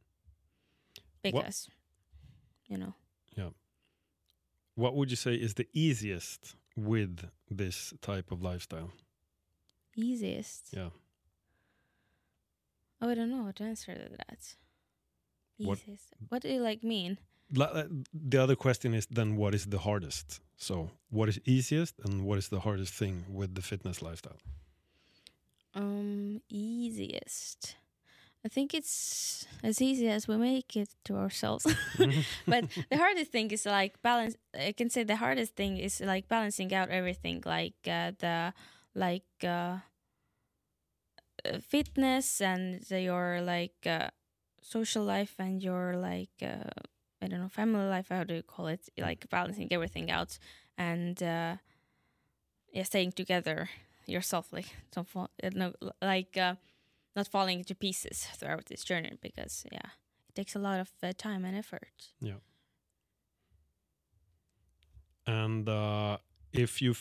Because, 1.23 1.69
you 2.69 2.79
know, 2.79 2.95
Yeah. 3.37 3.51
What 4.77 4.95
would 4.95 5.11
you 5.11 5.17
say 5.17 5.35
is 5.35 5.55
the 5.55 5.69
easiest 5.73 6.55
with 6.87 7.29
this 7.51 7.93
type 8.01 8.31
of 8.33 8.43
lifestyle? 8.43 8.91
easiest. 9.97 10.69
Yeah. 10.73 10.91
Oh, 13.01 13.11
I 13.11 13.15
don't 13.15 13.31
know 13.31 13.45
how 13.45 13.51
to 13.53 13.65
answer 13.65 13.95
that. 13.95 14.57
What- 15.59 15.79
Easiest. 15.81 16.13
What 16.29 16.43
do 16.43 16.49
you 16.49 16.61
like 16.61 16.85
mean? 16.85 17.19
Uh, 17.59 17.85
The 18.13 18.39
other 18.39 18.57
question 18.57 18.95
is 18.95 19.07
then 19.07 19.37
what 19.37 19.55
is 19.55 19.67
the 19.67 19.79
hardest? 19.79 20.41
So, 20.57 20.91
what 21.11 21.29
is 21.29 21.41
easiest 21.45 21.99
and 22.05 22.25
what 22.27 22.39
is 22.39 22.49
the 22.49 22.61
hardest 22.61 22.95
thing 22.95 23.25
with 23.29 23.55
the 23.55 23.63
fitness 23.63 24.03
lifestyle? 24.03 24.41
Um, 25.75 26.41
easiest. 26.49 27.77
I 28.45 28.49
think 28.49 28.73
it's 28.75 29.47
as 29.63 29.83
easy 29.83 30.09
as 30.09 30.29
we 30.29 30.37
make 30.37 30.77
it 30.77 30.89
to 31.05 31.17
ourselves. 31.17 31.67
but 32.47 32.65
the 32.91 32.97
hardest 32.97 33.33
thing 33.33 33.51
is 33.51 33.67
like 33.67 34.01
balance. 34.03 34.37
I 34.55 34.73
can 34.73 34.91
say 34.91 35.03
the 35.05 35.17
hardest 35.17 35.57
thing 35.57 35.77
is 35.77 36.01
like 36.01 36.29
balancing 36.29 36.73
out 36.73 36.89
everything, 36.89 37.43
like 37.45 37.75
uh, 37.87 38.13
the 38.19 38.55
like 38.95 39.25
uh, 39.45 39.79
uh, 41.45 41.59
fitness 41.61 42.41
and 42.41 42.83
the- 42.85 43.01
your 43.03 43.41
like 43.41 43.87
uh, 43.87 44.09
social 44.63 45.05
life 45.05 45.35
and 45.39 45.63
your 45.63 45.97
like 45.97 46.31
uh, 46.43 46.65
I 47.23 47.27
don't 47.29 47.41
know 47.41 47.49
family 47.49 47.87
life. 47.87 48.09
How 48.11 48.25
do 48.25 48.35
you 48.35 48.43
call 48.43 48.69
it? 48.69 48.89
Like 48.99 49.29
balancing 49.31 49.69
everything 49.73 50.11
out 50.11 50.39
and 50.77 51.21
uh, 51.23 51.57
yeah, 52.73 52.83
staying 52.83 53.13
together 53.13 53.71
yourself, 54.07 54.53
like 54.53 54.67
don't 54.93 55.09
fall, 55.09 55.31
no, 55.55 55.73
like 56.03 56.37
uh, 56.37 56.55
not 57.19 57.29
falling 57.29 57.59
into 57.59 57.75
pieces 57.75 58.27
throughout 58.39 58.67
this 58.67 58.83
journey 58.85 59.13
because 59.21 59.55
yeah, 59.73 59.91
it 60.29 60.35
takes 60.35 60.55
a 60.57 60.59
lot 60.59 60.79
of 60.81 60.91
uh, 61.03 61.13
time 61.17 61.45
and 61.45 61.57
effort. 61.57 61.99
Yeah. 62.21 62.41
And 65.27 65.69
uh, 65.69 66.19
if 66.53 66.81
you, 66.81 66.95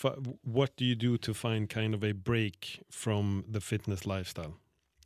what 0.43 0.75
do 0.75 0.83
you 0.85 0.95
do 0.95 1.17
to 1.19 1.33
find 1.33 1.69
kind 1.69 1.93
of 1.93 2.03
a 2.03 2.11
break 2.11 2.83
from 2.91 3.45
the 3.49 3.61
fitness 3.61 4.05
lifestyle? 4.05 4.55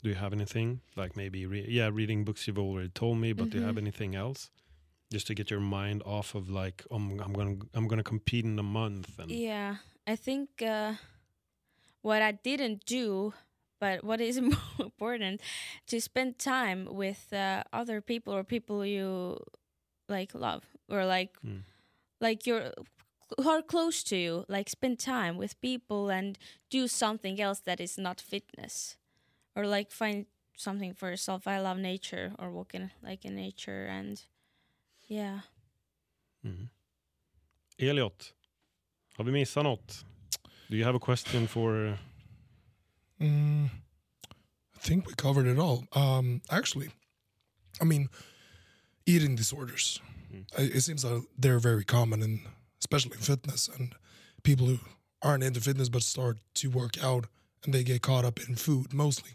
Do 0.03 0.09
you 0.09 0.15
have 0.15 0.33
anything 0.33 0.81
like 0.95 1.15
maybe, 1.15 1.45
re- 1.45 1.67
yeah, 1.69 1.89
reading 1.93 2.23
books 2.25 2.47
you've 2.47 2.57
already 2.57 2.89
told 2.89 3.17
me, 3.19 3.33
but 3.33 3.51
do 3.51 3.59
you 3.59 3.63
have 3.63 3.75
Mhm. 3.75 3.83
anything 3.85 4.15
else 4.15 4.49
just 5.13 5.27
to 5.27 5.35
get 5.35 5.51
your 5.51 5.59
mind 5.59 6.01
off 6.05 6.33
of 6.35 6.49
like, 6.49 6.83
um, 6.89 7.19
I'm 7.23 7.33
gonna, 7.33 7.57
I'm 7.75 7.87
gonna 7.87 8.03
compete 8.03 8.45
in 8.45 8.57
a 8.57 8.63
month 8.63 9.19
and 9.19 9.29
Yeah, 9.29 9.75
I 10.07 10.15
think 10.15 10.49
uh, 10.63 10.93
what 12.01 12.21
I 12.23 12.31
didn't 12.31 12.85
do, 12.85 13.33
but 13.81 14.03
what 14.03 14.21
is 14.21 14.39
more 14.53 14.79
important, 14.79 15.41
to 15.87 15.99
spend 15.99 16.37
time 16.37 16.85
with 16.85 17.33
uh, 17.33 17.63
other 17.73 18.01
people 18.01 18.33
or 18.33 18.43
people 18.43 18.85
you 18.85 19.37
like 20.09 20.33
love 20.39 20.63
or 20.89 21.05
like 21.05 21.31
Mm. 21.43 21.63
like 22.21 22.49
you're 22.49 22.71
who 23.37 23.49
are 23.49 23.63
close 23.63 24.03
to 24.09 24.15
you. 24.15 24.45
Like 24.49 24.69
spend 24.69 24.99
time 24.99 25.37
with 25.37 25.55
people 25.61 26.13
and 26.17 26.37
do 26.69 26.87
something 26.87 27.39
else 27.41 27.61
that 27.63 27.79
is 27.79 27.97
not 27.97 28.21
fitness, 28.21 28.97
or 29.55 29.65
like 29.65 29.91
find 29.91 30.25
something 30.57 30.93
for 30.95 31.09
yourself. 31.09 31.47
I 31.47 31.59
love 31.61 31.79
nature 31.79 32.31
or 32.37 32.51
walking 32.51 32.91
like 33.01 33.25
in 33.27 33.35
nature 33.35 33.85
and 33.99 34.21
yeah. 35.09 35.39
Mhm. 36.43 36.69
Elliot, 37.77 38.33
har 39.17 39.23
vi 39.25 39.31
missat 39.31 39.63
något? 39.63 40.05
Do 40.69 40.75
you 40.77 40.85
have 40.85 40.95
a 40.95 40.99
question 40.99 41.47
for... 41.47 41.97
Mm, 43.21 43.69
I 44.75 44.79
think 44.79 45.07
we 45.07 45.13
covered 45.13 45.45
it 45.45 45.59
all. 45.59 45.85
Um, 45.93 46.41
actually, 46.49 46.89
I 47.79 47.83
mean, 47.85 48.09
eating 49.05 49.35
disorders. 49.35 50.01
Mm. 50.33 50.45
It 50.75 50.81
seems 50.81 51.03
that 51.03 51.25
they're 51.37 51.59
very 51.59 51.83
common, 51.83 52.23
in, 52.23 52.41
especially 52.79 53.13
in 53.13 53.19
fitness, 53.19 53.67
and 53.67 53.93
people 54.43 54.65
who 54.67 54.79
aren't 55.21 55.43
into 55.43 55.61
fitness 55.61 55.89
but 55.89 56.01
start 56.01 56.39
to 56.55 56.69
work 56.69 57.01
out 57.03 57.27
and 57.63 57.73
they 57.73 57.83
get 57.83 58.01
caught 58.01 58.25
up 58.25 58.39
in 58.47 58.55
food 58.55 58.91
mostly. 58.91 59.31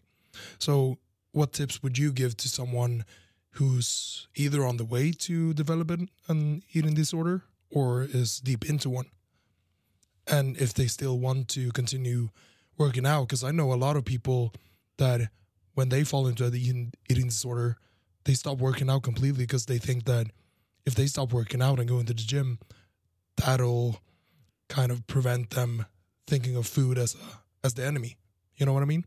So, 0.59 0.99
what 1.33 1.53
tips 1.53 1.83
would 1.83 1.97
you 1.97 2.13
give 2.13 2.37
to 2.39 2.49
someone 2.49 3.05
who's 3.51 4.27
either 4.35 4.65
on 4.65 4.79
the 4.79 4.85
way 4.85 5.13
to 5.13 5.55
develop 5.55 5.91
an- 5.91 6.11
an 6.29 6.63
eating 6.73 6.95
disorder 6.95 7.45
or 7.71 8.03
is 8.03 8.41
deep 8.41 8.69
into 8.69 8.91
one? 8.91 9.07
And 10.27 10.57
if 10.57 10.75
they 10.75 10.89
still 10.89 11.19
want 11.21 11.49
to 11.51 11.71
continue 11.71 12.31
working 12.79 13.07
out 13.07 13.23
because 13.29 13.43
I 13.45 13.51
know 13.51 13.73
a 13.73 13.75
lot 13.75 13.97
of 13.97 14.05
people 14.05 14.53
that 14.99 15.31
when 15.75 15.89
they 15.89 16.05
fall 16.05 16.27
into 16.27 16.49
the 16.51 16.61
eating, 16.61 16.93
eating 17.09 17.27
disorder, 17.27 17.77
they 18.25 18.35
stop 18.35 18.59
working 18.59 18.89
out 18.91 19.03
completely 19.03 19.45
because 19.45 19.67
they 19.67 19.79
think 19.79 20.05
that 20.05 20.27
if 20.85 20.95
they 20.95 21.07
stop 21.07 21.33
working 21.33 21.63
out 21.63 21.79
and 21.79 21.89
go 21.89 21.99
into 21.99 22.15
the 22.15 22.23
gym, 22.23 22.59
that'll 23.37 24.01
kind 24.69 24.91
of 24.91 25.07
prevent 25.07 25.51
them 25.51 25.87
thinking 26.27 26.57
of 26.57 26.67
food 26.67 26.99
as 26.99 27.15
a 27.15 27.19
as 27.65 27.75
the 27.75 27.85
enemy. 27.85 28.17
You 28.57 28.67
know 28.67 28.73
what 28.73 28.83
I 28.83 28.87
mean? 28.87 29.05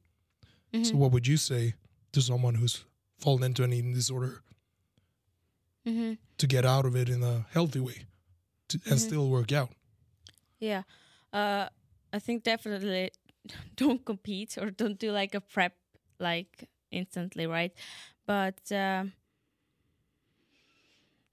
So 0.84 0.94
Mhm. 0.94 0.96
what 0.96 1.12
would 1.12 1.28
you 1.28 1.38
say 1.38 1.74
to 2.12 2.22
someone 2.22 2.56
who's 2.56 2.84
fallen 3.18 3.44
into 3.44 3.64
an 3.64 3.74
eating 3.74 3.94
disorder 3.94 4.42
Mhm. 5.86 6.18
to 6.38 6.48
get 6.48 6.66
out 6.66 6.86
of 6.86 6.96
it 6.96 7.10
in 7.10 7.24
a 7.24 7.46
healthy 7.52 7.80
way 7.80 8.06
to, 8.70 8.80
and 8.86 8.96
Mhm. 8.96 9.00
still 9.00 9.30
work 9.30 9.52
out? 9.52 9.72
Yeah. 10.60 10.84
Uh, 11.34 11.70
I 12.12 12.20
think 12.20 12.44
definitely 12.44 13.12
don't 13.76 14.06
compete 14.06 14.58
or 14.58 14.70
don't 14.72 15.00
do 15.00 15.12
like 15.12 15.36
a 15.36 15.42
prep 15.42 15.74
like 16.20 16.70
instantly, 16.92 17.48
right? 17.48 17.74
But 18.26 18.60
uh, 18.72 19.06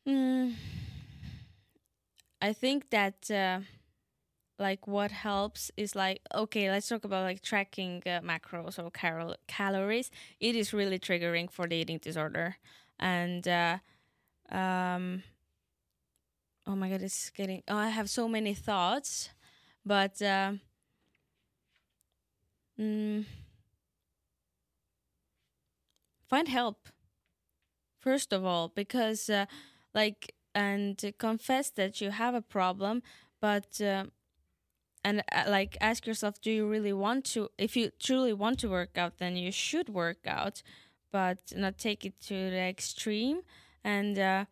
mm, 0.06 0.54
I 2.40 2.52
think 2.52 2.90
that 2.90 3.30
uh, 3.30 3.60
like 4.58 4.86
what 4.86 5.10
helps 5.10 5.70
is 5.76 5.94
like 5.94 6.20
okay, 6.34 6.70
let's 6.70 6.88
talk 6.88 7.04
about 7.04 7.24
like 7.24 7.42
tracking 7.42 8.02
uh, 8.06 8.20
macros 8.22 8.78
or 8.82 8.90
cal- 8.90 9.36
calories. 9.48 10.10
It 10.40 10.56
is 10.56 10.72
really 10.72 10.98
triggering 10.98 11.50
for 11.50 11.66
the 11.68 11.76
eating 11.76 11.98
disorder, 11.98 12.56
and 12.98 13.46
uh, 13.48 13.78
um, 14.50 15.22
oh 16.66 16.76
my 16.76 16.88
god, 16.90 17.02
it's 17.02 17.30
getting. 17.30 17.62
Oh, 17.68 17.76
I 17.76 17.88
have 17.88 18.10
so 18.10 18.28
many 18.28 18.54
thoughts, 18.54 19.30
but. 19.84 20.20
Uh, 20.22 20.54
mm, 22.78 23.24
find 26.28 26.48
help 26.48 26.88
first 27.98 28.32
of 28.32 28.44
all 28.44 28.68
because 28.68 29.28
uh, 29.30 29.46
like 29.94 30.34
and 30.54 31.12
confess 31.18 31.70
that 31.70 32.00
you 32.00 32.10
have 32.10 32.34
a 32.34 32.42
problem 32.42 33.02
but 33.40 33.80
uh, 33.80 34.04
and 35.04 35.22
uh, 35.32 35.44
like 35.48 35.76
ask 35.80 36.06
yourself 36.06 36.40
do 36.40 36.50
you 36.50 36.66
really 36.68 36.92
want 36.92 37.24
to 37.24 37.48
if 37.58 37.76
you 37.76 37.90
truly 38.00 38.32
want 38.32 38.58
to 38.58 38.68
work 38.68 38.96
out 38.98 39.18
then 39.18 39.36
you 39.36 39.52
should 39.52 39.88
work 39.88 40.26
out 40.26 40.62
but 41.12 41.38
not 41.54 41.78
take 41.78 42.04
it 42.04 42.20
to 42.20 42.34
the 42.34 42.58
extreme. 42.58 43.40
And 43.84 44.18
uh, 44.18 44.44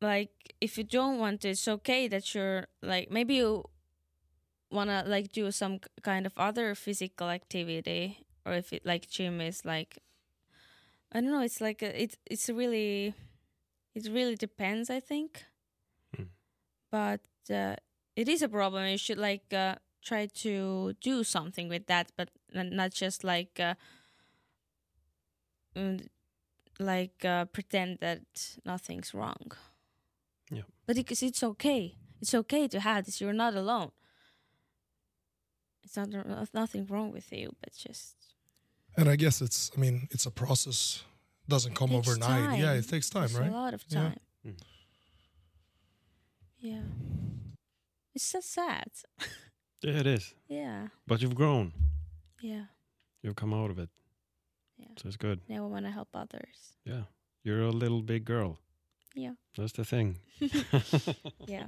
like 0.00 0.54
if 0.60 0.78
you 0.78 0.84
don't 0.84 1.18
want 1.18 1.40
to 1.42 1.48
it's 1.50 1.66
okay 1.66 2.08
that 2.08 2.34
you're 2.34 2.66
like 2.82 3.10
maybe 3.10 3.34
you 3.36 3.64
want 4.70 4.90
to 4.90 5.02
like 5.06 5.32
do 5.32 5.50
some 5.50 5.80
kind 6.02 6.26
of 6.26 6.32
other 6.36 6.74
physical 6.74 7.28
activity 7.30 8.24
or 8.44 8.54
if 8.54 8.72
it 8.72 8.84
like 8.84 9.08
gym 9.08 9.40
is 9.40 9.64
like 9.64 9.98
I 11.12 11.20
don't 11.20 11.30
know. 11.30 11.40
It's 11.40 11.60
like 11.60 11.82
a, 11.82 12.02
it's 12.02 12.16
it's 12.26 12.48
really, 12.50 13.14
it 13.94 14.08
really 14.10 14.36
depends. 14.36 14.90
I 14.90 15.00
think, 15.00 15.44
Mm. 16.16 16.28
but 16.90 17.20
uh, 17.50 17.76
it 18.16 18.28
is 18.28 18.42
a 18.42 18.48
problem. 18.48 18.86
You 18.86 18.98
should 18.98 19.18
like 19.18 19.52
uh, 19.52 19.76
try 20.02 20.26
to 20.44 20.94
do 21.00 21.24
something 21.24 21.68
with 21.68 21.86
that, 21.86 22.12
but 22.16 22.30
not 22.52 22.92
just 22.92 23.24
like 23.24 23.58
uh, 23.60 23.74
mm, 25.76 26.06
like 26.78 27.24
uh, 27.24 27.44
pretend 27.46 27.98
that 28.00 28.22
nothing's 28.64 29.14
wrong. 29.14 29.52
Yeah. 30.50 30.62
But 30.86 30.96
because 30.96 31.22
it's 31.22 31.42
okay. 31.42 31.96
It's 32.20 32.34
okay 32.34 32.68
to 32.68 32.80
have 32.80 33.04
this. 33.04 33.20
You're 33.20 33.32
not 33.32 33.54
alone. 33.54 33.92
It's 35.84 35.96
not 35.96 36.10
there's 36.10 36.52
nothing 36.54 36.86
wrong 36.86 37.12
with 37.12 37.32
you, 37.32 37.54
but 37.62 37.72
just 37.74 38.14
And 38.96 39.08
I 39.08 39.16
guess 39.16 39.40
it's, 39.40 39.70
I 39.76 39.80
mean, 39.80 40.08
it's 40.10 40.26
a 40.26 40.30
process. 40.30 41.04
Doesn't 41.48 41.74
come 41.74 41.90
takes 41.90 42.08
overnight. 42.08 42.58
Yeah, 42.58 42.72
it 42.74 42.88
takes 42.88 43.08
time, 43.08 43.24
It's 43.24 43.34
right? 43.34 43.48
A 43.50 43.52
lot 43.52 43.74
of 43.74 43.84
Yeah. 43.88 44.00
time. 44.00 44.20
Mm. 44.46 44.56
Yeah. 46.60 46.82
It's 48.14 48.24
so 48.24 48.40
sad. 48.40 48.88
Yeah, 49.82 50.00
it 50.00 50.06
is. 50.06 50.34
Yeah. 50.48 50.88
But 51.06 51.20
you've 51.22 51.34
grown. 51.34 51.72
Yeah. 52.42 52.64
You've 53.22 53.36
come 53.36 53.54
out 53.54 53.70
of 53.70 53.78
it. 53.78 53.88
Yeah. 54.78 54.86
So 54.96 55.08
it's 55.08 55.16
good. 55.16 55.40
Now 55.48 55.64
I 55.64 55.68
want 55.68 55.84
to 55.86 55.90
help 55.90 56.08
others. 56.14 56.72
Yeah. 56.84 57.02
You're 57.44 57.62
a 57.62 57.70
little 57.70 58.02
big 58.02 58.24
girl. 58.24 58.58
Yeah. 59.14 59.34
That's 59.56 59.72
the 59.72 59.84
thing. 59.84 60.18
Yeah. 61.46 61.66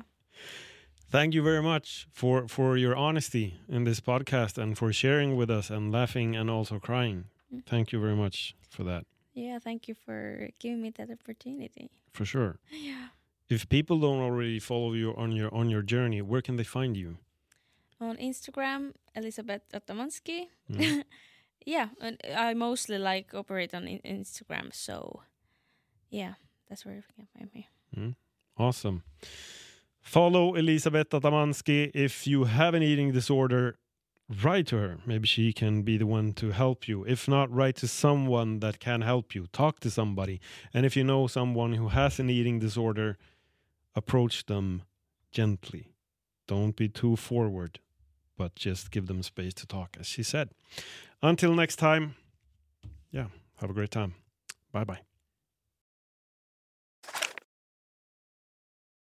Thank 1.11 1.35
you 1.35 1.43
very 1.43 1.63
much 1.63 2.07
for 2.13 2.47
for 2.47 2.77
your 2.77 2.95
honesty 2.95 3.59
in 3.69 3.83
this 3.83 4.01
podcast 4.01 4.59
and 4.59 4.79
for 4.79 4.93
sharing 4.93 5.37
with 5.37 5.51
us 5.51 5.69
and 5.69 5.91
laughing 5.91 6.37
and 6.37 6.49
also 6.49 6.79
crying. 6.79 7.25
Mm. 7.53 7.67
Thank 7.67 7.91
you 7.93 8.01
very 8.01 8.15
much 8.15 8.55
for 8.69 8.85
that. 8.85 9.07
Yeah. 9.35 9.59
Thank 9.59 9.89
you 9.89 9.95
for 9.95 10.51
giving 10.61 10.81
me 10.83 10.91
that 10.91 11.11
opportunity. 11.11 11.91
For 12.13 12.25
sure. 12.25 12.59
Yeah. 12.71 13.09
If 13.49 13.69
people 13.69 13.99
don't 13.99 14.21
already 14.23 14.61
follow 14.61 14.93
you 14.93 15.13
on 15.17 15.33
your 15.33 15.53
on 15.53 15.69
your 15.69 15.83
journey, 15.83 16.23
where 16.23 16.43
can 16.43 16.57
they 16.57 16.65
find 16.65 16.97
you? 16.97 17.17
On 18.01 18.17
Instagram, 18.17 18.93
Elisabeth 19.17 19.63
Atamanski. 19.75 20.47
Mm. 20.71 21.03
yeah. 21.67 21.89
And 22.01 22.17
I 22.37 22.55
mostly 22.55 22.99
like 22.99 23.35
operate 23.35 23.75
on 23.75 23.87
Instagram. 24.05 24.73
So, 24.73 25.23
yeah, 26.11 26.35
that's 26.69 26.85
where 26.87 26.95
you 26.95 27.03
can 27.17 27.27
find 27.35 27.51
me. 27.53 27.67
Awesome. 28.57 29.03
Follow 30.11 30.57
Elisabeth 30.57 31.11
Atamanski. 31.11 31.93
If 31.95 32.27
you 32.27 32.43
have 32.43 32.75
an 32.75 32.83
eating 32.83 33.13
disorder, 33.13 33.79
write 34.43 34.67
to 34.67 34.77
her. 34.77 34.99
Maybe 35.07 35.29
she 35.29 35.53
can 35.53 35.83
be 35.83 35.99
the 35.99 36.07
one 36.07 36.33
to 36.33 36.51
help 36.51 36.89
you. 36.89 37.05
If 37.05 37.29
not, 37.29 37.49
write 37.49 37.77
to 37.77 37.87
someone 37.87 38.59
that 38.59 38.81
can 38.81 39.03
help 39.03 39.37
you. 39.37 39.47
Talk 39.53 39.79
to 39.81 39.89
somebody. 39.89 40.41
And 40.75 40.85
if 40.85 40.97
you 40.97 41.05
know 41.05 41.29
someone 41.29 41.75
who 41.75 41.91
has 41.91 42.19
an 42.19 42.29
eating 42.29 42.59
disorder, 42.59 43.19
approach 43.95 44.47
them 44.47 44.83
gently. 45.31 45.93
Don't 46.49 46.75
be 46.75 46.89
too 46.89 47.15
forward, 47.15 47.79
but 48.37 48.57
just 48.57 48.91
give 48.91 49.07
them 49.07 49.23
space 49.23 49.55
to 49.55 49.65
talk, 49.65 49.97
as 50.01 50.09
she 50.09 50.25
said. 50.25 50.51
Until 51.23 51.55
next 51.55 51.77
time, 51.77 52.17
yeah, 53.13 53.27
have 53.61 53.71
a 53.71 53.75
great 53.75 53.93
time. 53.93 54.15
Bye 54.73 54.83
bye. 54.83 55.10